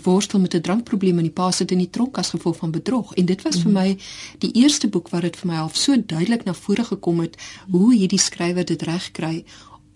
[0.06, 3.14] worstel met 'n drankprobleem en die pa sit in die tronk as gevolg van bedrog
[3.16, 3.62] en dit was mm.
[3.64, 3.98] vir my
[4.40, 7.38] die eerste boek wat dit vir my half so duidelik na vore gekom het
[7.72, 9.44] hoe hierdie skrywer dit reg kry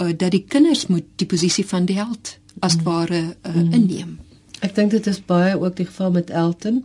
[0.02, 2.84] uh, dat die kinders moet die posisie van die held as mm.
[2.84, 3.74] ware uh, mm.
[3.74, 4.20] inneem
[4.62, 6.84] ek dink dit is baie ook die geval met Elton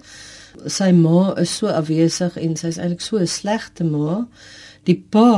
[0.66, 4.26] sy ma is so afwesig en sy is eintlik so 'n slegte ma
[4.86, 5.30] die pa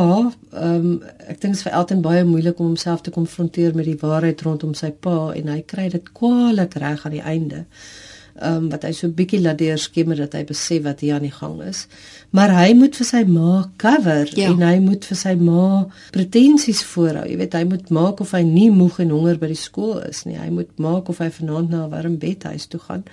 [0.53, 0.91] ehm um,
[1.29, 4.43] ek dink dit is vir Elton baie moeilik om homself te konfronteer met die waarheid
[4.47, 7.65] rondom sy pa en hy kry dit kwaliek reg aan die einde.
[8.39, 11.35] Ehm um, wat hy so bietjie laat deurskemmer dat hy besef wat hier aan die
[11.35, 11.87] gang is.
[12.31, 14.53] Maar hy moet vir sy ma cover ja.
[14.53, 15.65] en hy moet vir sy ma
[16.15, 17.25] pretensies voorhou.
[17.27, 20.23] Jy weet hy moet maak of hy nie moeg en honger by die skool is
[20.29, 20.37] nie.
[20.39, 23.05] Hy moet maak of hy vanaand na 'n warm bed huis toe gaan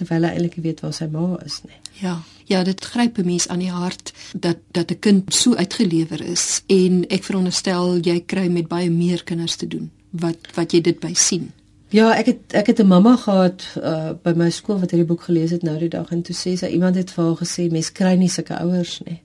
[0.00, 1.76] terwyl hy eintlik weet waar sy ma is nie.
[2.00, 2.22] Ja.
[2.50, 6.62] Ja, dit gryp 'n mens aan die hart dat dat 'n kind so uitgelewer is
[6.66, 11.00] en ek veronderstel jy kry met baie meer kinders te doen wat wat jy dit
[11.00, 11.52] by sien.
[11.88, 15.22] Ja, ek het ek het 'n mamma gehad uh, by my skool wat hierdie boek
[15.22, 17.92] gelees het nou die dag en toe sê sy iemand het vir haar gesê mens
[17.92, 19.22] kry nie sulke ouers nie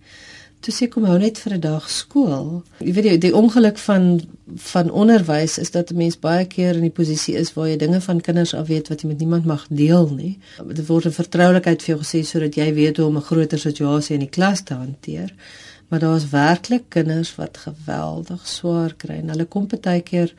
[0.59, 2.63] toe sê kom hou net vir 'n dag skool.
[2.79, 4.21] Jy weet die, die ongeluk van
[4.55, 8.01] van onderwys is dat 'n mens baie keer in die posisie is waar jy dinge
[8.01, 10.39] van kinders af weet wat jy met niemand mag deel nie.
[10.67, 14.13] Dit word 'n vertroulikheid vir jou gesê sodat jy weet hoe om 'n groter situasie
[14.13, 15.33] in die klas te hanteer.
[15.87, 20.33] Maar daar's werklik kinders wat geweldig swaar kry en hulle kom baie keer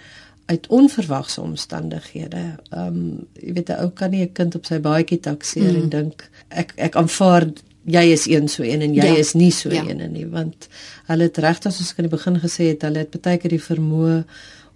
[0.47, 2.55] uit onverwagse omstandighede.
[2.71, 5.83] Ehm um, jy weet 'n ou kan nie 'n kind op sy baadjie takseer mm.
[5.83, 7.47] en dink ek ek aanvaar
[7.87, 9.17] jy is een so een en jy ja.
[9.23, 9.85] is nie so ja.
[9.87, 10.69] een nie want
[11.07, 13.63] hulle het regtig soos ek aan die begin gesê het hulle het baie keer die
[13.63, 14.25] vermoë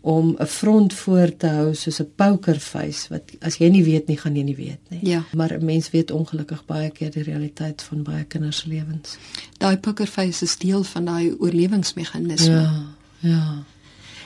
[0.01, 4.16] om 'n front voor te hou soos 'n pokerface wat as jy nie weet nie
[4.16, 5.01] gaan jy nie weet nie.
[5.03, 5.25] Ja.
[5.35, 9.18] Maar 'n mens weet ongelukkig baie keer die realiteit van baie kinders se lewens.
[9.59, 12.53] Daai pokerface is deel van daai oorlewingsmeganisme.
[12.53, 12.83] Ja.
[13.18, 13.64] Ja.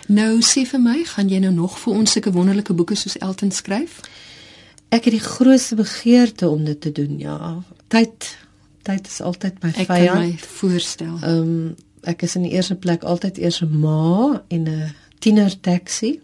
[0.07, 3.51] Nou sê vir my, gaan jy nou nog vir ons sulke wonderlike boeke soos Elton
[3.51, 4.01] skryf?
[4.89, 7.65] Ek het die grootste begeerte om dit te doen, ja.
[7.89, 8.37] Tyd
[8.85, 9.91] tyd is altyd my vyand.
[9.91, 11.17] Ek kan my voorstel.
[11.23, 14.93] Ehm um, ek is in die eerste plek altyd eers 'n ma en 'n
[15.25, 16.21] tiener taxi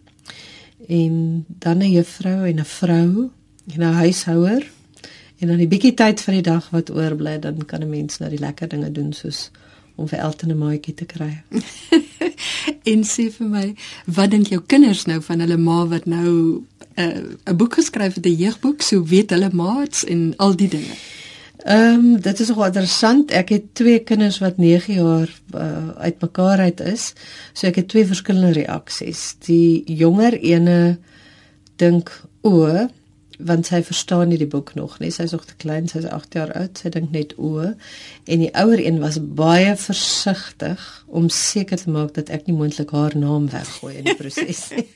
[0.89, 3.31] en dan 'n juffrou en 'n vrou
[3.73, 4.63] en 'n huishouer
[5.39, 8.31] en dan 'n bietjie tyd vir die dag wat oorbly dan kan 'n mens nou
[8.31, 9.51] die lekker dinge doen soos
[9.97, 11.43] om vir Elton 'n maatjie te kry.
[12.93, 16.63] en sê vir my, wat dink jou kinders nou van hulle ma wat nou
[16.95, 20.57] eh, 'n uh, 'n boek geskryf het, 'n jeugboek, so weet hulle maats en al
[20.57, 20.97] die dinge.
[21.65, 23.31] Ehm um, dit is nogal interessant.
[23.31, 27.13] Ek het twee kinders wat 9 jaar uh, uitmekaar uit is.
[27.53, 29.35] So ek het twee verskillende reaksies.
[29.45, 30.99] Die jonger ene
[31.77, 32.89] dink o,
[33.47, 35.11] want sy verstaan nie die boek nog nie.
[35.15, 36.81] Sy's nog te klein, sy's 8 jaar oud.
[36.81, 37.73] Sy dink net o.
[38.27, 42.93] En die ouer een was baie versigtig om seker te maak dat ek nie moontlik
[42.95, 44.87] haar naam weggooi in die proses nie.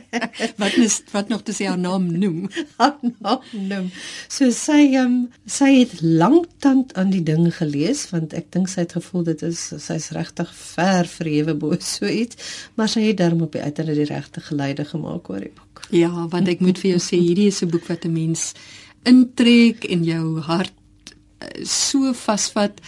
[0.62, 2.44] wat is wat nog te sê haar naam noem?
[2.78, 3.88] Haar naam noem.
[4.28, 8.96] So sy um, sy het lanktant aan die ding gelees want ek dink sy het
[8.98, 12.36] gevoel dit is sy's regtig ver verhewe bo so iets,
[12.76, 15.71] maar sy het darm op die uiteinde die regte geleide gemaak oor die boek.
[15.92, 18.54] Ja, want ek moet vir jou sê hierdie is 'n boek wat 'n mens
[19.04, 20.72] intrek en jou hart
[21.38, 22.80] eh, so vasvat.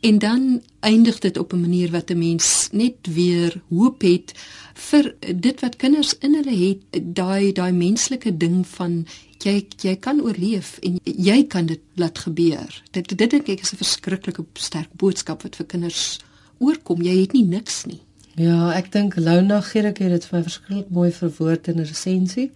[0.00, 4.34] En dan eindig dit op 'n manier wat 'n mens net weer hoop het
[4.74, 6.82] vir dit wat kinders in hulle het
[7.14, 9.06] daai daai menslike ding van
[9.38, 12.82] jy jy kan oorleef en jy kan dit laat gebeur.
[12.90, 16.18] Dit dit dink ek is 'n verskriklike sterk boodskap wat vir kinders
[16.58, 17.02] oorkom.
[17.02, 18.00] Jy het nie niks nie
[18.38, 22.50] Ja, ek dink Lona Gerrit het dit vir my verskriklik mooi verwoord in 'n resensie.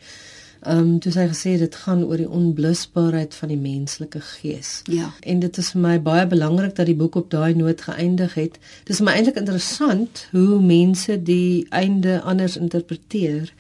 [0.65, 4.81] Ehm um, toe sy gesê dit gaan oor die onblusbaarheid van die menslike gees.
[4.89, 5.11] Ja.
[5.21, 8.59] En dit is vir my baie belangrik dat die boek op daai noot geëindig het.
[8.85, 13.53] Dit is my eintlik interessant hoe mense die einde anders interpreteer.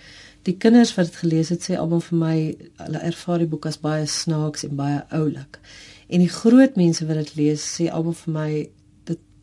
[0.42, 2.36] Die kinders wat dit gelees het sê almal vir my
[2.86, 5.60] hulle ervaar die boek as baie snaaks en baie oulik.
[6.08, 8.50] En die groot mense wat dit lees sê almal vir my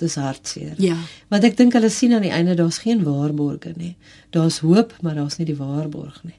[0.02, 0.76] dis hartseer.
[0.82, 0.98] Ja.
[1.32, 3.96] Want ek dink hulle sien aan die einde daar's geen waarborge nie.
[4.36, 6.38] Daar's hoop, maar daar's nie die waarborg nie.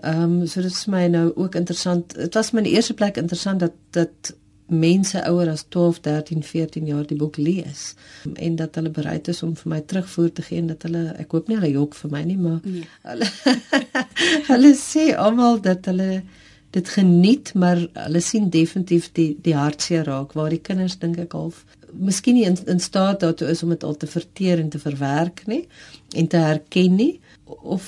[0.00, 2.14] Ehm um, so dit is my nou ook interessant.
[2.16, 4.34] Dit was my in die eerste plek interessant dat dat
[4.70, 7.94] mense ouer as 12, 13, 14 jaar die boek lees
[8.34, 11.34] en dat hulle bereid is om vir my terugvoer te gee en dat hulle ek
[11.34, 12.86] hoop nie hulle jok vir my nie maar nee.
[13.08, 13.26] hulle
[14.52, 16.22] hulle sê almal dat hulle
[16.70, 21.34] dit geniet maar hulle sien definitief die die hartseer raak waar die kinders dink ek
[21.34, 24.78] half miskien nie in, in staat daartoe is om dit al te verteer en te
[24.78, 25.66] verwerk nie
[26.16, 27.84] en te herken nie of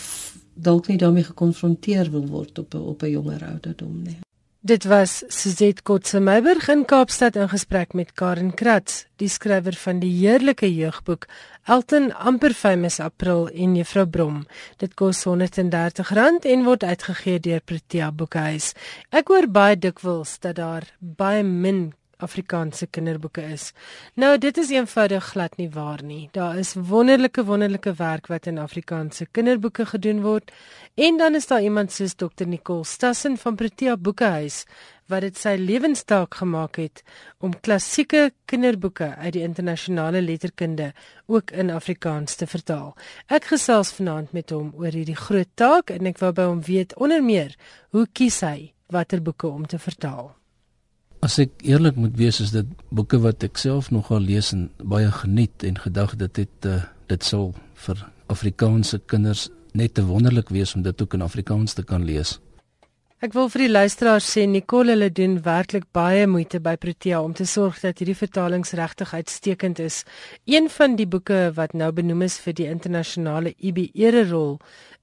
[0.55, 4.21] dalk nie daarmee gekonfronteer wil word op op 'n jonger ouderdom nie
[4.65, 9.99] Dit was Suzette Kotse Meiberg in Kaapstad in gesprek met Karen Kratz, die skrywer van
[9.99, 11.27] die heerlike jeugboek
[11.67, 14.45] Elton amper famous April en Juffrou Brom.
[14.79, 18.71] Dit kos R130 en word uitgegee deur Protea Boekhuis.
[19.11, 21.88] Ek hoor baie dikwels dat daar baie min
[22.22, 23.72] Afrikaanse kinderboeke is.
[24.14, 26.28] Nou dit is eenvoudig glad nie waar nie.
[26.32, 30.52] Daar is wonderlike wonderlike werk wat in Afrikaanse kinderboeke gedoen word.
[30.94, 34.64] En dan is daar iemand soos Dr Nicole Stassen van Protea Boekehuis
[35.12, 37.02] wat dit sy lewenstaak gemaak het
[37.42, 40.92] om klassieke kinderboeke uit die internasionale letterkunde
[41.26, 42.92] ook in Afrikaans te vertaal.
[43.28, 46.96] Ek gesels vanaand met hom oor hierdie groot taak en ek wou by hom weet
[46.96, 47.56] onder meer
[47.96, 50.32] hoe kies hy watter boeke om te vertaal.
[51.22, 55.11] As ek eerlik moet wees, is dit boeke wat ek self nogal lees en baie
[55.22, 56.80] geniet en gedag dit het uh,
[57.12, 57.52] dit sal
[57.85, 58.00] vir
[58.32, 59.44] Afrikaanse kinders
[59.78, 62.40] net te wonderlik wees om dit ook in Afrikaans te kan lees.
[63.22, 67.37] Ek wil vir die luisteraars sê Nicole hulle doen werklik baie moeite by Protea om
[67.38, 70.02] te sorg dat hierdie vertalings regtig uitstekend is.
[70.50, 74.56] Een van die boeke wat nou benoem is vir die internasionale IB ererol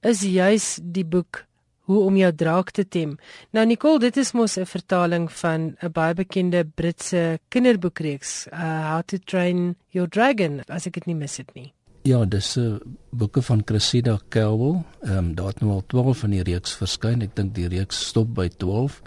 [0.04, 1.46] is juis die boek
[1.88, 3.16] hoe om jou draak te tem.
[3.50, 9.02] Nou Nicole, dit is mos 'n vertaling van 'n baie bekende Britse kinderboekreeks, uh, How
[9.02, 11.72] to Train Your Dragon, as ek dit nie mis het nie.
[12.02, 12.78] Ja, dis 'n uh,
[13.10, 14.82] boeke van Cressida Cowell.
[15.02, 17.22] Ehm um, daar het nou al 12 van die reeks verskyn.
[17.22, 19.02] Ek dink die reeks stop by 12.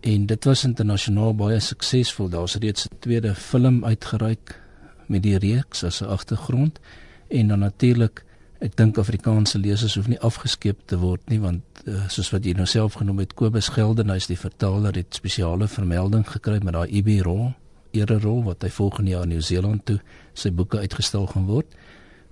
[0.00, 2.28] En dit was internasionaal baie suksesvol.
[2.28, 4.60] Daar's reeds 'n tweede film uitgereik
[5.06, 6.80] met die reeks as 'n agtergrond
[7.28, 8.24] en dan natuurlik
[8.58, 12.56] Ek dink Afrikaanse lesers hoef nie afgeskeep te word nie want uh, soos wat jy
[12.58, 17.20] nou self genoem het Kobus Geldenhuys die vertaler het spesiale vermelding gekry met daai IB
[17.22, 17.52] rol,
[17.94, 20.00] ere rol wat hy volgende jaar in Nieu-Seeland toe
[20.34, 21.70] sy boeke uitgestel gaan word.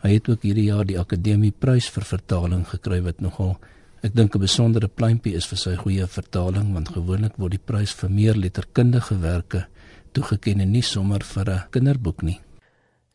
[0.03, 3.55] Hy het ook hierdie jaar die Akademie Prys vir vertaling gekry wat nogal
[4.03, 7.95] ek dink 'n besondere pleintjie is vir sy goeie vertaling want gewoonlik word die prys
[7.95, 9.67] vir meer letterkundige werke
[10.13, 12.41] toegekend en nie sommer vir 'n kinderboek nie.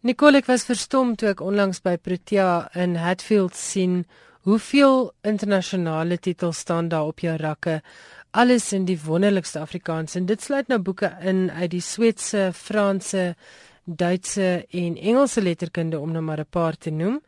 [0.01, 3.99] Nicole ek was verstom toe ek onlangs by Protea in Hatfield sien
[4.49, 7.75] hoeveel internasionale titels staan daar op jou rakke.
[8.33, 13.35] Alles in die wonderlikste Afrikaans en dit sluit nou boeke in uit die Sweedse, Franse,
[13.85, 17.21] Duitse en Engelse letterkunde om nou maar 'n paar te noem.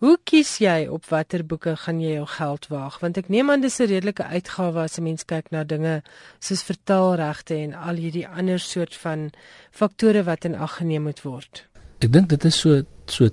[0.00, 3.00] Hoe kies jy op watter boeke gaan jy jou geld waag?
[3.00, 6.02] Want ek neem aan dis 'n redelike uitgawe as 'n mens kyk na dinge
[6.38, 9.30] soos vertaalregte en al hierdie ander soort van
[9.70, 11.69] faktore wat in ag geneem moet word.
[12.00, 12.80] Ek dink dit is so
[13.12, 13.28] so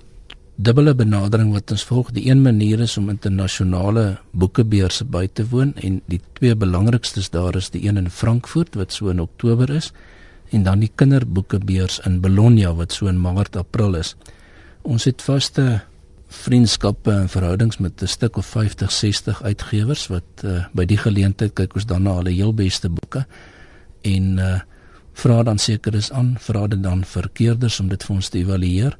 [0.58, 2.10] dubbele benadering wat ons volg.
[2.12, 7.56] Die een manier is om internasionale boekebeurse by te woon en die twee belangrikstes daar
[7.56, 9.94] is die een in Frankfurt wat so in Oktober is
[10.52, 14.16] en dan die kinderboekebeurs in Bologna wat so in Maart April is.
[14.84, 15.84] Ons het vaste
[16.28, 21.54] vriendskappe en verhoudings met 'n stuk of 50, 60 uitgewers wat uh, by die geleentheid
[21.54, 23.26] kyk ons dan na hulle heel beste boeke
[24.02, 24.60] en uh,
[25.18, 28.98] vra dan seker is aan vra dit dan verkeerders om dit vir ons te evalueer.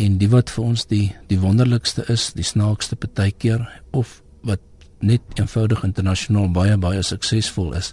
[0.00, 4.62] En die wat vir ons die die wonderlikste is die snaakste partykeer of wat
[5.04, 7.92] net eenvoudig internasionaal baie baie suksesvol is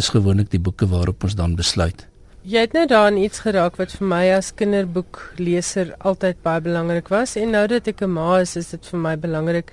[0.00, 2.06] is gewoonlik die boeke waarop ons dan besluit.
[2.48, 7.36] Jy het net daarin iets geraak wat vir my as kinderboekleser altyd baie belangrik was
[7.36, 9.72] en nou dat ek 'n ma is is dit vir my belangrik.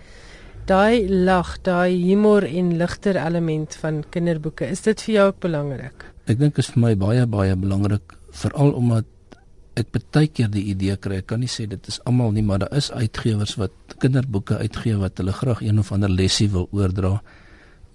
[0.65, 6.05] Daai lag daai humor en ligter element van kinderboeke is dit vir jou ook belangrik
[6.29, 9.07] Ek dink is vir my baie baie belangrik veral omdat
[9.79, 12.61] ek baie keer die idee kry, ek kan nie sê dit is almal nie, maar
[12.61, 17.15] daar is uitgewers wat kinderboeke uitgee wat hulle graag een of ander lesie wil oordra.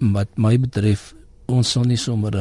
[0.00, 1.12] Wat my betref,
[1.46, 2.34] ons sal nie sommer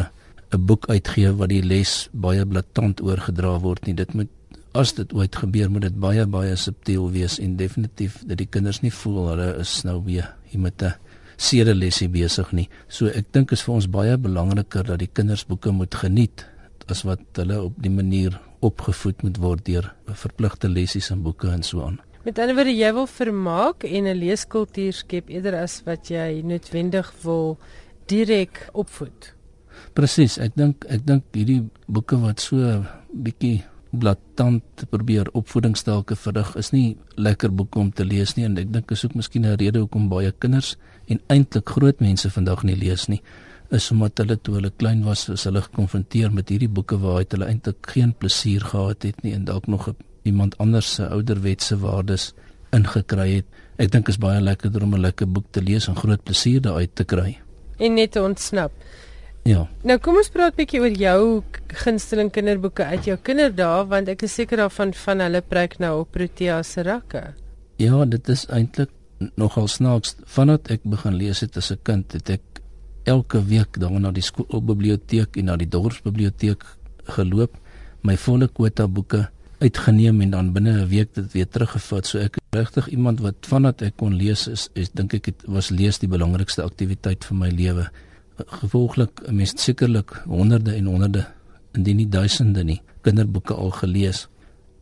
[0.54, 3.94] 'n boek uitgee wat die les baie blaatant oorgedra word nie.
[3.94, 4.30] Dit moet
[4.74, 8.82] as dit ooit gebeur, moet dit baie baie subtiel wees en definitief dat die kinders
[8.82, 10.94] nie voel hulle is nou weer hier met 'n
[11.44, 12.70] sedelesie besig nie.
[12.88, 16.46] So ek dink is vir ons baie belangriker dat die kinders boeke moet geniet
[16.92, 21.64] as wat hulle op die manier opgevoed moet word deur verpligte lessies en boeke en
[21.64, 22.00] so aan.
[22.24, 27.12] Met ander woorde jy wil vermaak en 'n leeskultuur skep eerder as wat jy noodwendig
[27.24, 27.58] wil
[28.08, 29.34] direk opvoed.
[29.94, 36.72] Presies, ek dink ek dink hierdie boeke wat so bietjie blaatant probeer opvoedingstake verrig is
[36.74, 39.80] nie lekker boeke om te lees nie en ek dink is ook miskien 'n rede
[39.80, 40.78] hoekom baie kinders
[41.08, 43.22] en eintlik groot mense vandag nie lees nie
[43.74, 47.50] is omdat hulle toe hulle klein was is hulle gekonfronteer met hierdie boeke waaruit hulle
[47.50, 49.90] eintlik geen plesier gehad het nie en dalk nog
[50.24, 52.32] iemand anders se ouderwetse waardes
[52.74, 53.48] ingekry het.
[53.82, 56.96] Ek dink is baie lekkerder om 'n lekker boek te lees en groot plesier daaruit
[56.96, 57.40] te kry.
[57.78, 58.72] En net te ontsnap.
[59.44, 59.68] Ja.
[59.84, 64.34] Nou kom ons praat bietjie oor jou gunsteling kinderboeke uit jou kinderdae want ek is
[64.34, 67.34] seker daarvan van hulle preek nou op Protea se rakke.
[67.78, 68.90] Ja, dit is eintlik
[69.36, 70.16] nogal snaaks.
[70.26, 72.42] Vandat ek begin lees het as 'n kind, het ek
[73.04, 76.64] elke week daar na die skoolbiblioteek en na die dorpsbiblioteek
[77.16, 77.58] geloop,
[78.02, 79.28] my volle kwota boeke
[79.64, 82.06] uitgeneem en dan binne 'n week dit weer teruggevat.
[82.06, 85.70] So ek regtig iemand wat vandat ek kon lees is, is dink ek het was
[85.70, 87.90] lees die belangrikste aktiwiteit vir my lewe.
[88.38, 91.26] Gevolglik, mens sekerlik honderde en honderde,
[91.74, 94.28] indien nie duisende nie, kinderboeke al gelees.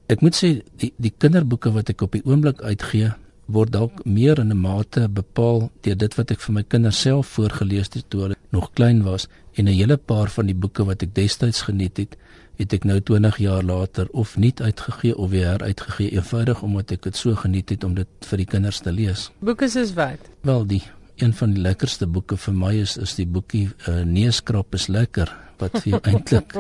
[0.07, 3.13] Ek moet sê die die kinderboeke wat ek op die oomblik uitgee,
[3.47, 7.27] word dalk meer in 'n mate bepaal deur dit wat ek vir my kinders self
[7.27, 11.03] voorgeles het toe hulle nog klein was en 'n hele paar van die boeke wat
[11.03, 12.17] ek destyds geniet het,
[12.57, 17.01] het ek nou 20 jaar later of nie uitgegee of weer heruitgegee eenvoudig omdat ek
[17.01, 19.31] dit so geniet het om dit vir die kinders te lees.
[19.39, 20.19] Boeke soos wat?
[20.41, 20.83] Wel die
[21.15, 25.31] een van die lekkerste boeke vir my is is die boekie uh, Neeskrap is lekker
[25.57, 26.55] wat vir jou eintlik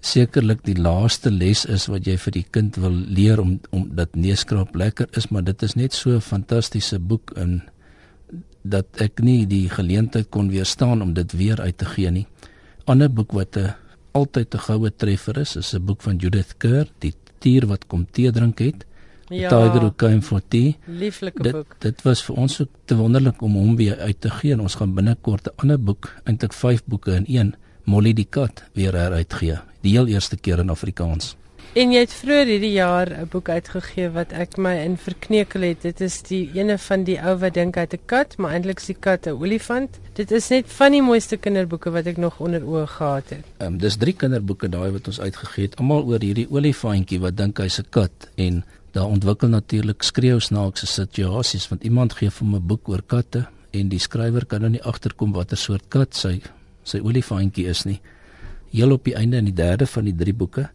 [0.00, 4.16] sekerlik die laaste les is wat jy vir die kind wil leer om om dat
[4.16, 7.62] neeskrap lekker is maar dit is net so 'n fantastiese boek in
[8.62, 12.26] dat ek nie die geleentheid kon weerstaan om dit weer uit te gee nie.
[12.84, 13.74] Ander boek wat 'n
[14.12, 18.06] altyd 'n goue treffer is, is 'n boek van Judith Kerr, Die tier wat kom
[18.10, 18.84] tee drink het.
[19.28, 19.48] Ja.
[19.48, 20.76] Tiger who came for tea.
[20.86, 21.76] Lieflike dit, boek.
[21.78, 24.74] Dit was vir ons so te wonderlik om hom weer uit te gee en ons
[24.74, 27.54] gaan binnekort 'n ander boek, eintlik 5 boeke in een,
[27.90, 29.58] Molly die kat, weer heruitgee.
[29.82, 31.34] Die heel eerste keer in Afrikaans.
[31.78, 35.82] En jy het vroeër hierdie jaar 'n boek uitgegee wat ek my in verkneukel het.
[35.82, 38.80] Dit is die ene van die ou wat dink hy het 'n kat, maar eintlik
[38.80, 39.98] is die kat 'n olifant.
[40.14, 43.44] Dit is net van die mooiste kinderboeke wat ek nog onder oë gehad het.
[43.58, 47.36] Ehm um, dis drie kinderboeke daai wat ons uitgegee het, almal oor hierdie olifantjie wat
[47.36, 52.54] dink hy's 'n kat en daar ontwikkel natuurlik skreeusnaakse situasies want iemand gee vir hom
[52.54, 56.40] 'n boek oor katte en die skrywer kan nou nie agterkom watter soort kat sy
[56.84, 58.00] sy olifantjie is nie.
[58.70, 60.68] Heel op die einde in die derde van die drie boeke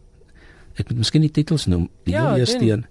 [0.76, 1.88] ek moet miskien die titels noem.
[2.08, 2.86] Die ja, eerste een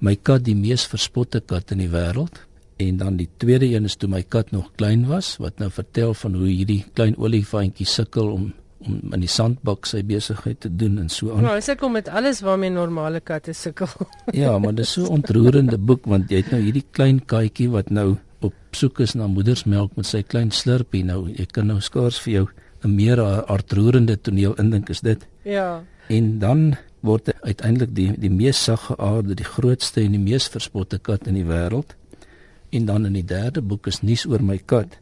[0.00, 2.38] My kat die mees verspotte kat in die wêreld
[2.80, 6.14] en dan die tweede een is toe my kat nog klein was wat nou vertel
[6.16, 8.48] van hoe hierdie klein olifantjie sukkel om
[8.80, 11.42] om in die sandbak sy besigheid te doen en so aan.
[11.44, 13.90] Nou, hy sukkel met alles waarmee normale katte sukkel.
[14.32, 17.92] ja, maar dit is so ontroerende boek want jy het nou hierdie klein katjie wat
[17.92, 21.28] nou op soek is na moedersmelk met sy klein slurpie nou.
[21.28, 22.46] Jy kan nou skaars vir jou
[22.84, 25.26] 'n meer hartroerende toneel indink is dit.
[25.44, 25.84] Ja.
[26.08, 31.26] En dan word uiteindelik die die mees saggeaarde, die grootste en die mees verspotte kat
[31.26, 31.96] in die wêreld.
[32.70, 34.98] En dan in die derde boek is nuus oor my kat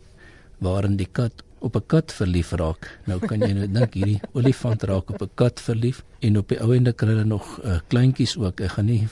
[0.59, 2.99] waarin die kat op 'n kat verlief raak.
[3.07, 6.61] Nou kan jy nou dink hierdie olifant raak op 'n kat verlief en op die
[6.61, 8.61] ou ende kry hulle nog uh, kleintjies ook.
[8.61, 9.09] Ek gaan nie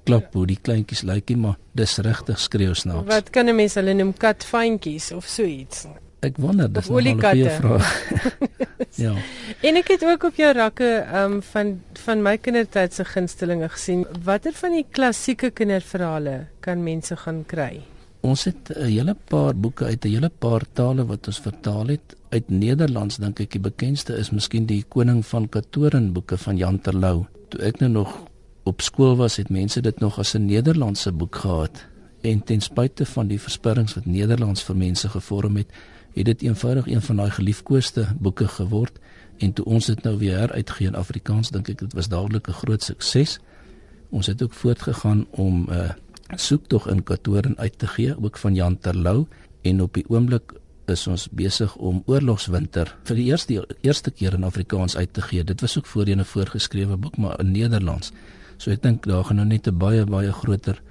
[0.00, 3.08] verklap hoe die kleintjies lyk nie, maar dis regtig skreeu snaaks.
[3.08, 5.86] Wat kan 'n mens hulle noem katfantjies of so iets?
[6.22, 8.12] Ek wonder, dis 'n goeie vraag.
[9.04, 9.14] ja.
[9.62, 14.06] En ek het ook op jou rakke um van van my kindertyd se gunstelinge gesien.
[14.24, 17.80] Watter van die klassieke kinderverhale kan mense gaan kry?
[18.22, 22.16] Ons het 'n hele paar boeke uit 'n hele paar tale wat ons vertaal het.
[22.30, 26.80] Uit Nederlands dink ek die bekendste is miskien die Koning van Katoren boeke van Jan
[26.80, 27.26] Terlouw.
[27.48, 28.29] Toe ek nou nog
[28.70, 31.86] op skool was, het mense dit nog as 'n Nederlandse boek gehad.
[32.20, 35.70] En ten spyte van die versperrings wat Nederlands vir mense gevorm het,
[36.14, 38.98] het dit eenvoudig een van daai geliefkoeste boeke geword
[39.38, 42.60] en toe ons dit nou weer heruitgee in Afrikaans dink ek dit was dadelik 'n
[42.62, 43.38] groot sukses.
[44.10, 45.90] Ons het ook voortgegaan om 'n uh,
[46.34, 49.28] soektog in Katoren uit te gee ook van Jan Terlouw
[49.62, 50.52] en op die oomblik
[50.84, 55.44] is ons besig om Oorlogswinter vir die eerste eerste keer in Afrikaans uit te gee.
[55.44, 58.12] Dit was ook voorheen 'n voorgeskrewe boek maar in Nederlands.
[58.60, 60.82] So ek dink daar gaan nou net 'n baie baie groter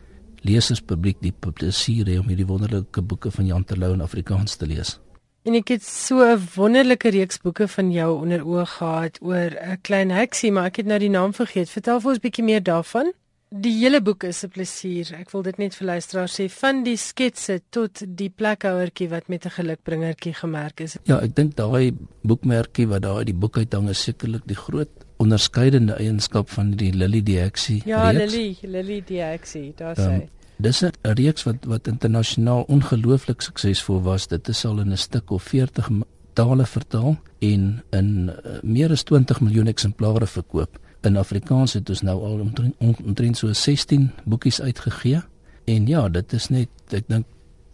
[0.41, 4.99] leserspubliek die plesier hê om hierdie wonderlike boeke van Jan Terlouw in Afrikaans te lees.
[5.45, 9.81] En ek het so 'n wonderlike reeks boeke van jou onder oë gehad oor 'n
[9.81, 11.69] klein heksie, maar ek het nou die naam vergeet.
[11.69, 13.13] Vertel vir ons 'n bietjie meer daarvan.
[13.51, 15.13] Die hele boek is 'n plesier.
[15.13, 19.45] Ek wil dit net vir luisteraars sê van die sketse tot die plekhouertjie wat met
[19.45, 20.97] 'n gelukbringertjie gemerk is.
[21.03, 21.93] Ja, ek dink daai
[22.23, 24.89] boekmerkie wat daar uit die boek uithang is sekerlik die groot
[25.19, 27.81] onderskeidende eienskap van die Lily heksie.
[27.85, 28.33] Ja, reeks.
[28.33, 30.11] Lily, Lily die heksie, daar sê.
[30.21, 30.27] Um,
[30.59, 34.27] Dis 'n reeks wat wat internasionaal ongelooflik suksesvol was.
[34.27, 35.89] Dit is al in 'n stuk of 40
[36.33, 40.79] tale vertaal en in uh, meer as 20 miljoen eksemplare verkoop.
[41.01, 45.21] In Afrikaans het ons nou al omtrent, omtrent so 16 boekies uitgegee.
[45.65, 47.25] En ja, dit is net ek dink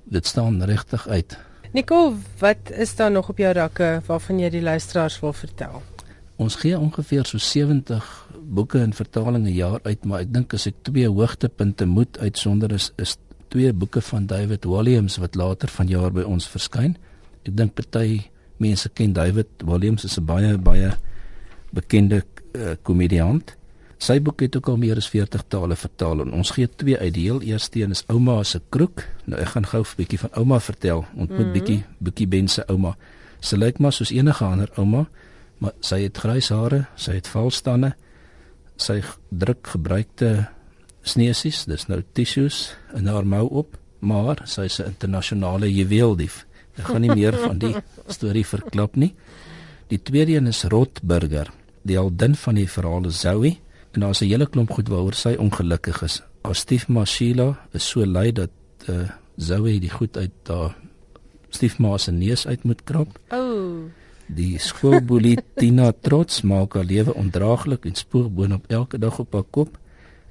[0.03, 1.37] dit staan regtig uit.
[1.71, 5.81] Nicole, wat is daar nog op jou rakke waarvan jy die luisteraars wil vertel?
[6.35, 10.67] Ons gee ongeveer so 70 boeke in vertaling 'n jaar uit, maar ek dink as
[10.67, 13.17] ek twee hoogtepunte moet uitsonder is is
[13.47, 16.97] twee boeke van David Williams wat later vanjaar by ons verskyn.
[17.45, 20.91] Ek dink party mense ken David Williams as 'n baie baie
[21.71, 22.23] bekende
[22.53, 23.55] uh, komediant.
[23.97, 27.13] Sy boek het ook al meer as 40 tale vertaal en ons gee twee uit.
[27.13, 29.07] Die heel eerste een is Ouma se kroeg.
[29.25, 31.05] Nou ek gaan gou 'n bietjie van Ouma vertel.
[31.15, 31.53] Ontmoet mm -hmm.
[31.53, 32.97] bietjie bietjie Ben se ouma.
[33.39, 35.07] Sy lyk maar soos enige ander ouma,
[35.57, 37.93] maar sy het grys hare, sy het valstande.
[38.77, 40.47] Sy druk gebruikte
[41.05, 46.45] sneesies, dis nou tissues in haar mou op, maar sy is 'n internasionale juweeldief.
[46.77, 47.75] Ek gaan nie meer van die
[48.07, 49.13] storie verklap nie.
[49.87, 51.51] Die tweede een is Rotburger.
[51.85, 53.57] Die heldin van die verhaal Zoe
[53.93, 56.21] en daar's 'n hele klomp goed waaroor sy ongelukkig is.
[56.43, 58.49] Haar stiefma Sheila is so lui dat
[58.89, 60.75] uh, Zoe die goed uit haar
[61.49, 63.19] stiefma se neus uit moet krap.
[63.29, 63.37] O.
[63.37, 63.94] Oh.
[64.27, 69.45] Die skoolboelie Tina trots maak haar lewe ondraaglik en spoor boonop elke dag op haar
[69.51, 69.77] kop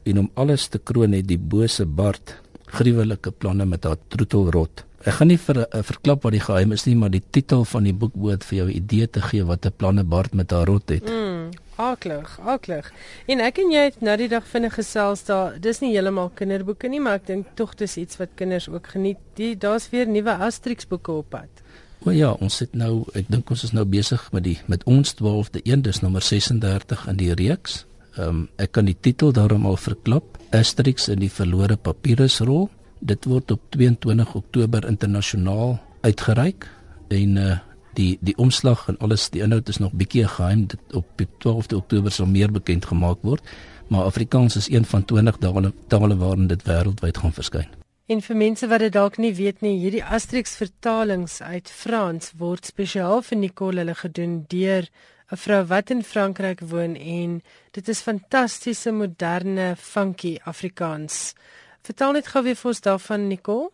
[0.05, 2.41] en om alles te kroon het die bose Bart
[2.75, 4.83] gruwelike planne met haar troetelrot.
[5.05, 7.85] Ek gaan nie vir uh, verklap wat die geheim is nie, maar die titel van
[7.87, 10.67] die boek moet vir jou 'n idee te gee wat 'n planne Bart met haar
[10.67, 11.05] rot het.
[11.05, 11.51] Mm.
[11.77, 12.93] Aklig, aklig.
[13.27, 15.61] En ek en jy het nou die dag vinnig gesels daar.
[15.61, 19.19] Dis nie heeltemal kinderboeke nie, maar ek dink tog dis iets wat kinders ook geniet.
[19.35, 21.64] Die daar's weer nuwe Asterix boeke op pad.
[22.05, 25.15] O ja, ons sit nou, ek dink ons is nou besig met die met ons
[25.17, 27.85] 12de een, dis nommer 36 in die reeks.
[28.17, 30.39] Ehm um, ek kan die titel daarom al verklap.
[30.53, 32.69] Asterix in die verlore papierusrol.
[33.01, 36.69] Dit word op 22 Oktober internasionaal uitgereik
[37.09, 37.59] en uh,
[37.95, 42.13] die die omslag en alles die inhoud is nog bietjie geheim dit op 12de Oktober
[42.13, 43.43] sal meer bekend gemaak word
[43.89, 47.84] maar Afrikaans is een van 20 tale tale waarin dit wêreldwyd gaan verskyn.
[48.07, 52.69] En vir mense wat dit dalk nie weet nie, hierdie Asterix vertalings uit Frans word
[52.69, 54.91] spesiaal vir Nicole hulle gedoen deur
[55.33, 57.43] 'n vrou wat in Frankryk woon en
[57.73, 61.35] dit is fantastiese moderne funky Afrikaans.
[61.83, 63.71] Vertel net gou weer vir ons daarvan Nicole.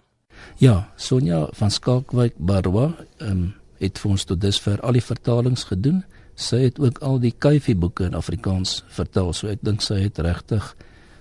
[0.58, 5.64] Ja, Sonja van Skalkwyk Barwa, ehm um, het vir ons tot dusver al die vertalings
[5.64, 6.04] gedoen.
[6.34, 9.32] Sy het ook al die Kuifie boeke in Afrikaans vertaal.
[9.32, 10.76] So ek dink sy het regtig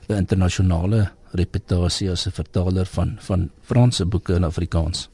[0.10, 5.09] 'n internasionale reputasie as 'n vertaler van van Franse boeke in Afrikaans.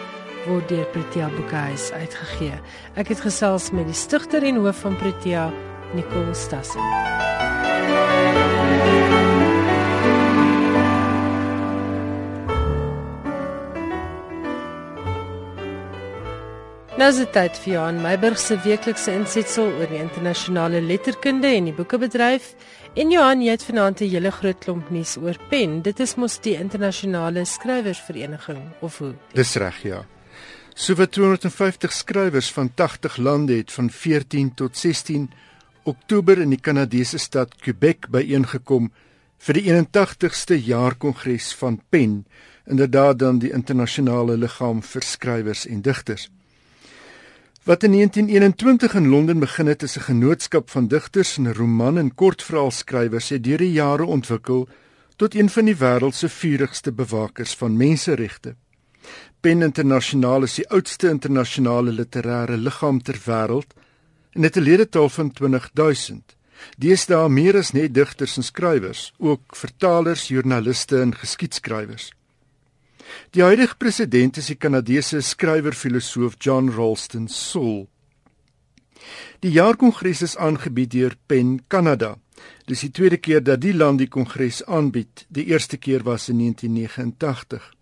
[0.47, 2.55] word deur Protea Boekhuis uitgegee.
[2.95, 5.49] Ek het gesels met die stigter en hoof van Protea,
[5.93, 6.81] Nicole Stassen.
[16.97, 21.69] Nou is dit tyd vir Johan Meiburg se weeklikse insetsel oor die internasionale letterkunde en
[21.69, 22.55] die boekebedryf.
[22.97, 25.81] En Johan, jy het vanaand 'n hele groot klomp nuus oor pen.
[25.81, 29.13] Dit is mos die internasionale skrywersvereniging of hoe?
[29.33, 30.05] Dis reg, ja.
[30.77, 35.31] Sowat 250 skrywers van 80 lande het van 14 tot 16
[35.83, 38.91] Oktober in die Kanadese stad Quebec byeengekom
[39.41, 42.27] vir die 81ste jaarkongres van PEN,
[42.69, 46.27] inderdaad dan die internasionale liggaam vir skrywers en digters.
[47.65, 52.13] Wat in 1921 in Londen begin het as 'n genootskap van digters en roman- en
[52.15, 54.69] kortverhaalskrywers, het deur die jare ontwikkel
[55.15, 58.55] tot een van die wêreld se vurigste bewakers van menseregte.
[59.41, 63.73] PEN Internasionaal is die oudste internasionale literêre liggaam ter wêreld
[64.35, 66.35] en het 'n ledetal van 20000.
[66.77, 72.11] Deesdae meer as net digters en skrywers, ook vertalers, joernaliste en geskiedskrywers.
[73.31, 77.87] Die huidige president is die Kanadese skrywer-filosoof John Ralston Saul.
[79.39, 82.17] Die jaarkongres is aangebied deur PEN Kanada.
[82.65, 85.25] Dis die tweede keer dat die land die kongres aanbied.
[85.29, 87.76] Die eerste keer was in 1989.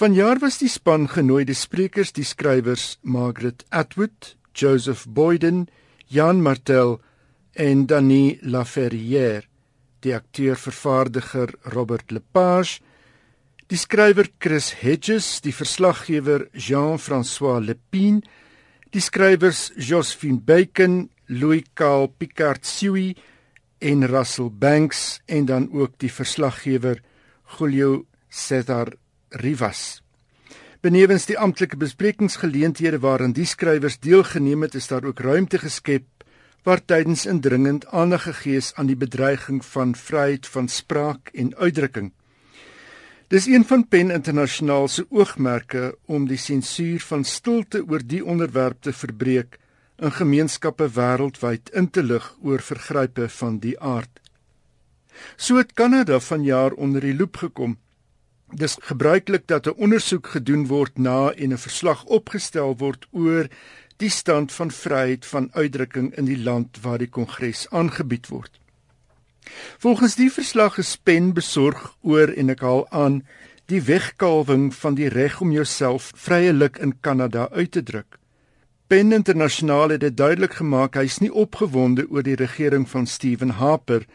[0.00, 5.66] Vanjaar was die span genooi die sprekers, die skrywers Margaret Atwood, Joseph Boyden,
[6.08, 6.94] Jan Martel
[7.52, 9.44] en Dani Laferrière,
[10.00, 12.80] die akteur-vervaardiger Robert Lepage,
[13.68, 18.22] die skrywer Chris Hedges, die verslaggewer Jean-François Lepine,
[18.94, 23.12] die skrywers Josephine Bacon, Louis Kaal Picard Sui
[23.84, 27.04] en Russell Banks en dan ook die verslaggewer
[27.58, 28.94] Julio Cesar
[29.30, 30.02] Rivas.
[30.80, 36.06] Benewens die amptelike besprekingsgeleenthede waaraan die skrywers deelgeneem het, is daar ook ruimte geskep
[36.62, 42.12] waar tydens indringend aandag gegee is aan die bedreiging van vryheid van spraak en uitdrukking.
[43.30, 48.80] Dis een van Pen Internasionaal se oogmerke om die sensuur van stilte oor die onderwerp
[48.82, 49.58] te verbreek
[50.00, 54.20] in gemeenskappe wêreldwyd in te lig oor vergrype van die aard.
[55.36, 57.78] So het Kanada vanjaar onder die loep gekom.
[58.52, 63.48] Dis gebruiklik dat 'n ondersoek gedoen word na en 'n verslag opgestel word oor
[63.96, 68.60] die stand van vryheid van uitdrukking in die land waar die kongres aangebied word.
[69.78, 73.22] Volgens die verslag is Pen besorg oor en ek haal aan
[73.66, 78.18] die wegkalwing van die reg om jouself vryelik in Kanada uit te druk.
[78.86, 83.50] Pen Internasionaal het dit duidelik gemaak hy is nie opgewonde oor die regering van Stephen
[83.50, 84.06] Harper,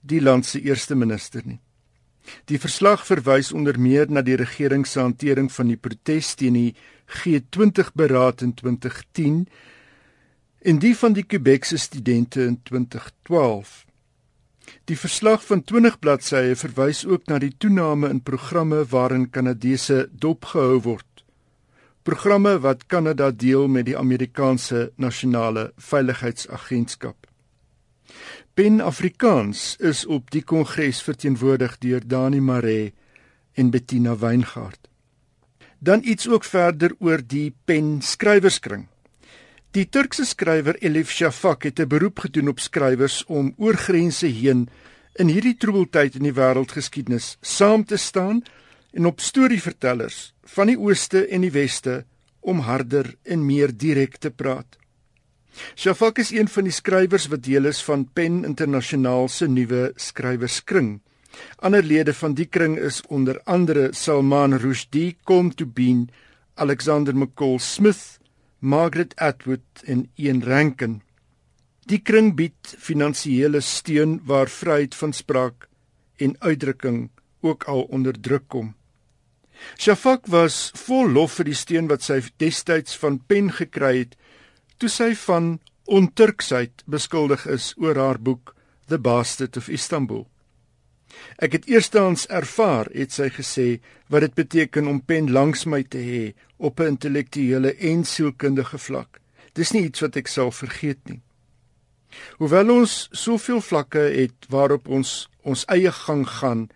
[0.00, 1.58] die land se eerste minister nie.
[2.44, 6.74] Die verslag verwys onder meer na die regering se hantering van die protes teen die
[7.22, 9.46] G20 beraad in 2010
[10.62, 13.82] en die van die Quebecse studente in 2012.
[14.84, 20.78] Die verslag van 20 bladsye verwys ook na die toename in programme waarin Kanadese dopgehou
[20.86, 21.24] word.
[22.02, 27.28] Programme wat Kanada deel met die Amerikaanse nasionale veiligheidsagentskap.
[28.54, 32.90] Pen Afrikaans is op die kongres verteenwoordig deur Dani Maree
[33.56, 34.90] en Bettina Weingart.
[35.78, 38.84] Dan iets ook verder oor die Pen skrywerskring.
[39.72, 44.68] Die Turkse skrywer Elif Shafak het 'n beroep gedoen op skrywers om oor grense heen
[45.16, 48.42] in hierdie troebeltyd in die wêreldgeskiedenis saam te staan
[48.92, 52.04] en op storievertellers van die ooste en die weste
[52.40, 54.81] om harder en meer direk te praat.
[55.76, 61.00] Shafak is een van die skrywers wat deel is van Pen Internasionaal se nuwe skrywerskring.
[61.64, 66.10] Ander lede van die kring is onder andere Salman Rushdie, Kom to Bean,
[66.54, 68.18] Alexander McCall Smith,
[68.58, 71.00] Margaret Atwood en Ian Rankin.
[71.88, 75.66] Die kring bied finansiële steun waar vryheid van spraak
[76.16, 77.10] en uitdrukking
[77.42, 78.74] ook al onder druk kom.
[79.78, 84.16] Shafak was vol lof vir die steun wat sy destyds van Pen gekry het
[84.82, 88.50] toe sy van onturksheid beskuldig is oor haar boek
[88.90, 90.24] The Bastard of Istanbul.
[91.38, 93.66] Ek het eerstens ervaar, het sy gesê,
[94.10, 96.24] wat dit beteken om pen langs my te hê
[96.58, 99.20] op 'n intellektuele en sielkundige vlak.
[99.54, 101.20] Dis nie iets wat ek sal vergeet nie.
[102.38, 106.70] Hoewel ons soveel vlakke het waarop ons ons eie gang gaan,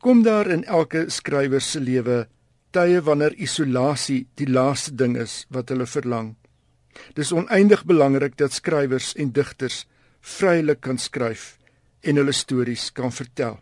[0.00, 2.28] kom daar in elke skrywer se lewe
[2.70, 6.36] tye wanneer isolasie die laaste ding is wat hulle verlang.
[7.14, 9.86] Dis oneindig belangrik dat skrywers en digters
[10.20, 11.56] vrylik kan skryf
[12.00, 13.58] en hulle stories kan vertel.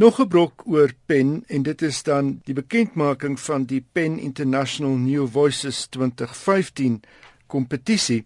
[0.00, 4.96] Nog 'n brok oor Pen en dit is dan die bekendmaking van die Pen International
[4.96, 7.02] New Voices 2015
[7.46, 8.24] kompetisie.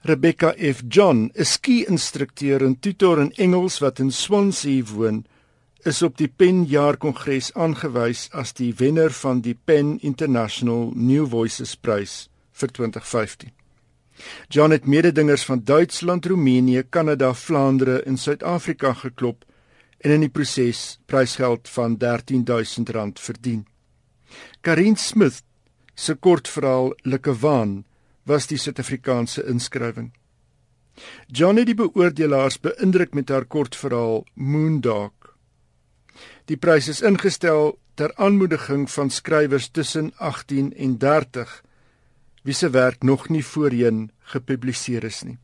[0.00, 5.26] Rebecca F John, 'n ski-instrukteur en tutor in Engels wat in Swansea woon,
[5.84, 11.76] is op die Pen Jaarkongres aangewys as die wenner van die Pen International New Voices
[11.76, 13.52] prys vir 2015.
[14.48, 19.44] John het mededingers van Duitsland, Roemenië, Kanada, Vlaandere en Suid-Afrika geklop
[19.98, 23.66] en in die proses prysgeld van R13000 verdien.
[24.60, 25.42] Karin Smith
[25.94, 27.84] se kortverhaal Likewaan
[28.22, 30.12] was die Suid-Afrikaanse inskrywing.
[31.26, 35.12] John het die beoordelaars beïndruk met haar kortverhaal Moondog.
[36.50, 41.62] Die prys is ingestel ter aanmoediging van skrywers tussen 18 en 30
[42.42, 45.38] wie se werk nog nie voorheen gepubliseer is nie.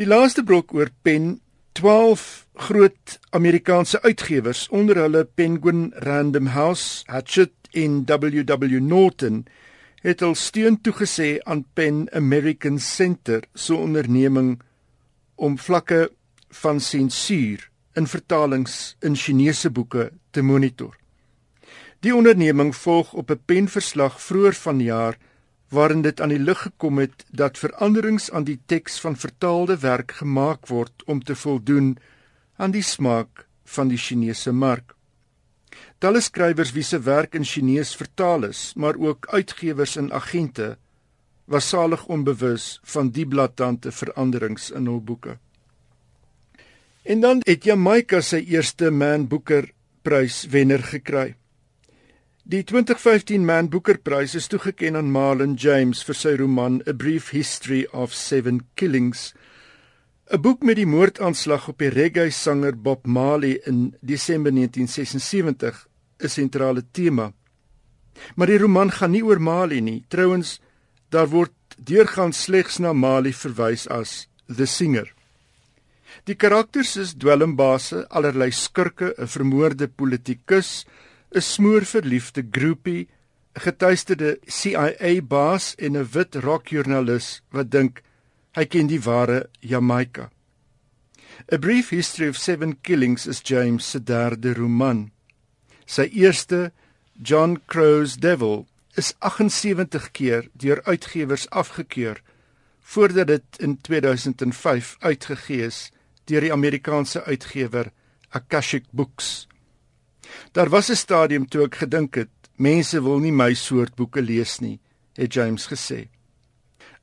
[0.00, 1.40] Die laaste brok oor Pen
[1.72, 9.44] 12 groot Amerikaanse uitgewers onder hulle Penguin Random House, Hachette en WW Norton
[10.00, 14.60] het al steun toegesê aan Pen American Center so onderneming
[15.34, 16.10] om vlakke
[16.62, 20.99] van sensuur in vertalings in Chinese boeke te monitor.
[22.00, 25.18] Die onderneming volg op 'n penverslag vroeër vanjaar
[25.68, 30.12] waarin dit aan die lig gekom het dat veranderings aan die teks van vertaalde werk
[30.12, 31.98] gemaak word om te voldoen
[32.56, 34.94] aan die smaak van die Chinese mark.
[35.98, 40.78] Talle skrywers wie se werk in Chinees vertaal is, maar ook uitgewers en agente
[41.44, 45.38] was salig onbewus van die blaatante veranderings in hul boeke.
[47.02, 49.70] En dan het Jamaica sy eerste Man Booker
[50.02, 51.39] prys wenner gekry.
[52.50, 57.28] Die 2015 Man Booker Prys is toegekend aan Marlon James vir sy roman A Brief
[57.30, 59.36] History of Seven Killings.
[60.34, 65.86] 'n Boek met die moordaanslag op die reggae-sanger Bob Marley in Desember 1976
[66.18, 67.28] is sentrale tema.
[68.34, 70.02] Maar die roman gaan nie oor Marley nie.
[70.08, 70.58] Trouwens,
[71.10, 75.06] daar word deurgangs slegs na Marley verwys as the singer.
[76.26, 80.84] Die karakters is dwelmbase, allerlei skurke, 'n vermoorde politikus,
[81.34, 83.08] 'n smoorverliefde groepie,
[83.54, 88.02] 'n getuisterde CIA-baas en 'n wit rockjoernalis wat dink
[88.56, 90.30] hy ken die ware Jamaica.
[91.52, 95.10] A Brief History of Seven Killings is James se derde roman.
[95.86, 96.72] Sy eerste,
[97.22, 98.66] John Crow's Devil,
[98.96, 102.22] is 78 keer deur uitgewers afgekeur
[102.80, 105.90] voordat dit in 2005 uitgegee is
[106.24, 107.92] deur die Amerikaanse uitgewer
[108.30, 109.49] Akashic Books.
[110.52, 114.58] Daar was 'n stadium toe ek gedink het mense wil nie my soort boeke lees
[114.60, 114.80] nie,
[115.16, 116.08] het James gesê.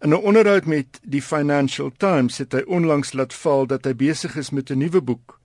[0.01, 4.35] In 'n onderhoud met die Financial Times het hy onlangs laat val dat hy besig
[4.35, 5.39] is met 'n nuwe boek,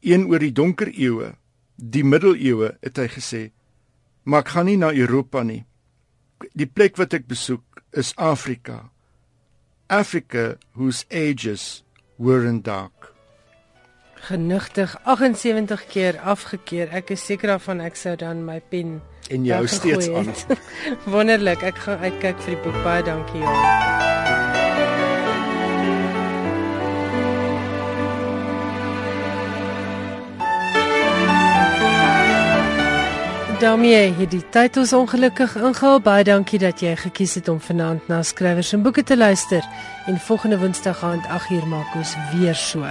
[0.00, 1.34] een oor die donker eeue,
[1.76, 3.50] die middeleeue, het hy gesê.
[4.22, 5.64] Maar ek gaan nie na Europa nie.
[6.54, 8.90] Die plek wat ek besoek is Afrika.
[9.88, 11.84] Africa whose ages
[12.18, 13.15] were in dark.
[14.26, 16.90] Genigtig 78 keer afgekeur.
[16.90, 18.98] Ek is seker daarvan ek sou dan my pen
[19.30, 20.34] en jou steeds aan.
[21.14, 21.62] Wonderlik.
[21.62, 22.82] Ek gaan uitkyk vir die boek.
[22.82, 23.46] Baie dankie.
[23.46, 24.05] Ja.
[33.60, 36.00] Daarmee het die tyd ons ongelukkig ingehaal.
[36.04, 39.64] Baie dankie dat jy gekies het om vanaand na skrywers en boeke te luister.
[40.06, 42.84] En volgende Woensdag aand 8uur maak ons weer so.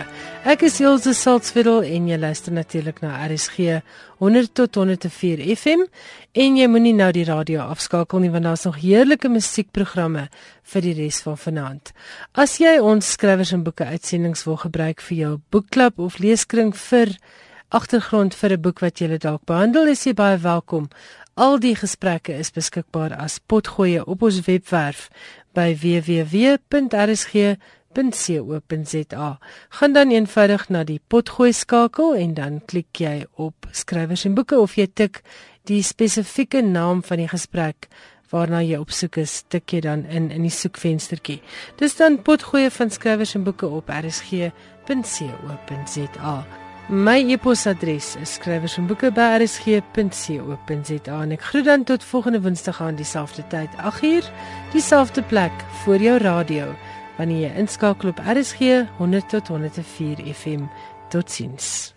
[0.46, 3.80] Ek is Elsje Salzwetel en jy luister natuurlik na RSG
[4.18, 5.86] 100 tot 104 FM.
[6.34, 10.28] En jy moenie nou die radio afskakel nie want daar's nog heerlike musiekprogramme
[10.74, 11.94] vir die res van vanaand.
[12.34, 17.20] As jy ons skrywers en boeke uitsendings wil gebruik vir jou boekklub of leeskring vir
[17.70, 20.90] agtergrond vir 'n boek wat jy dalk behandel, is jy baie welkom.
[21.36, 25.10] Al die gesprekke is beskikbaar as potgoeie op ons webwerf
[25.54, 26.60] by www.rsg.co.za.
[29.70, 34.60] Gaan dan eenvoudig na die potgooi skakel en dan klik jy op skrywers en boeke
[34.60, 35.24] of jy tik
[35.68, 37.88] die spesifieke naam van die gesprek
[38.32, 41.42] waarna jy op soek is, tik jy dan in in die soekvenstertjie.
[41.80, 44.46] Dis dan potgoeie van skrywers en boeke op rsg.co.za.
[46.88, 54.32] My e-posadres is skrywersvanboeke@rsg.co.za en ek groet dan tot volgende Woensdag aan dieselfde tyd, 8uur,
[54.72, 56.76] dieselfde plek voor jou radio
[57.18, 60.62] wanneer jy inskakel op RSG 100 tot 104 FM.
[61.10, 61.94] Totsiens.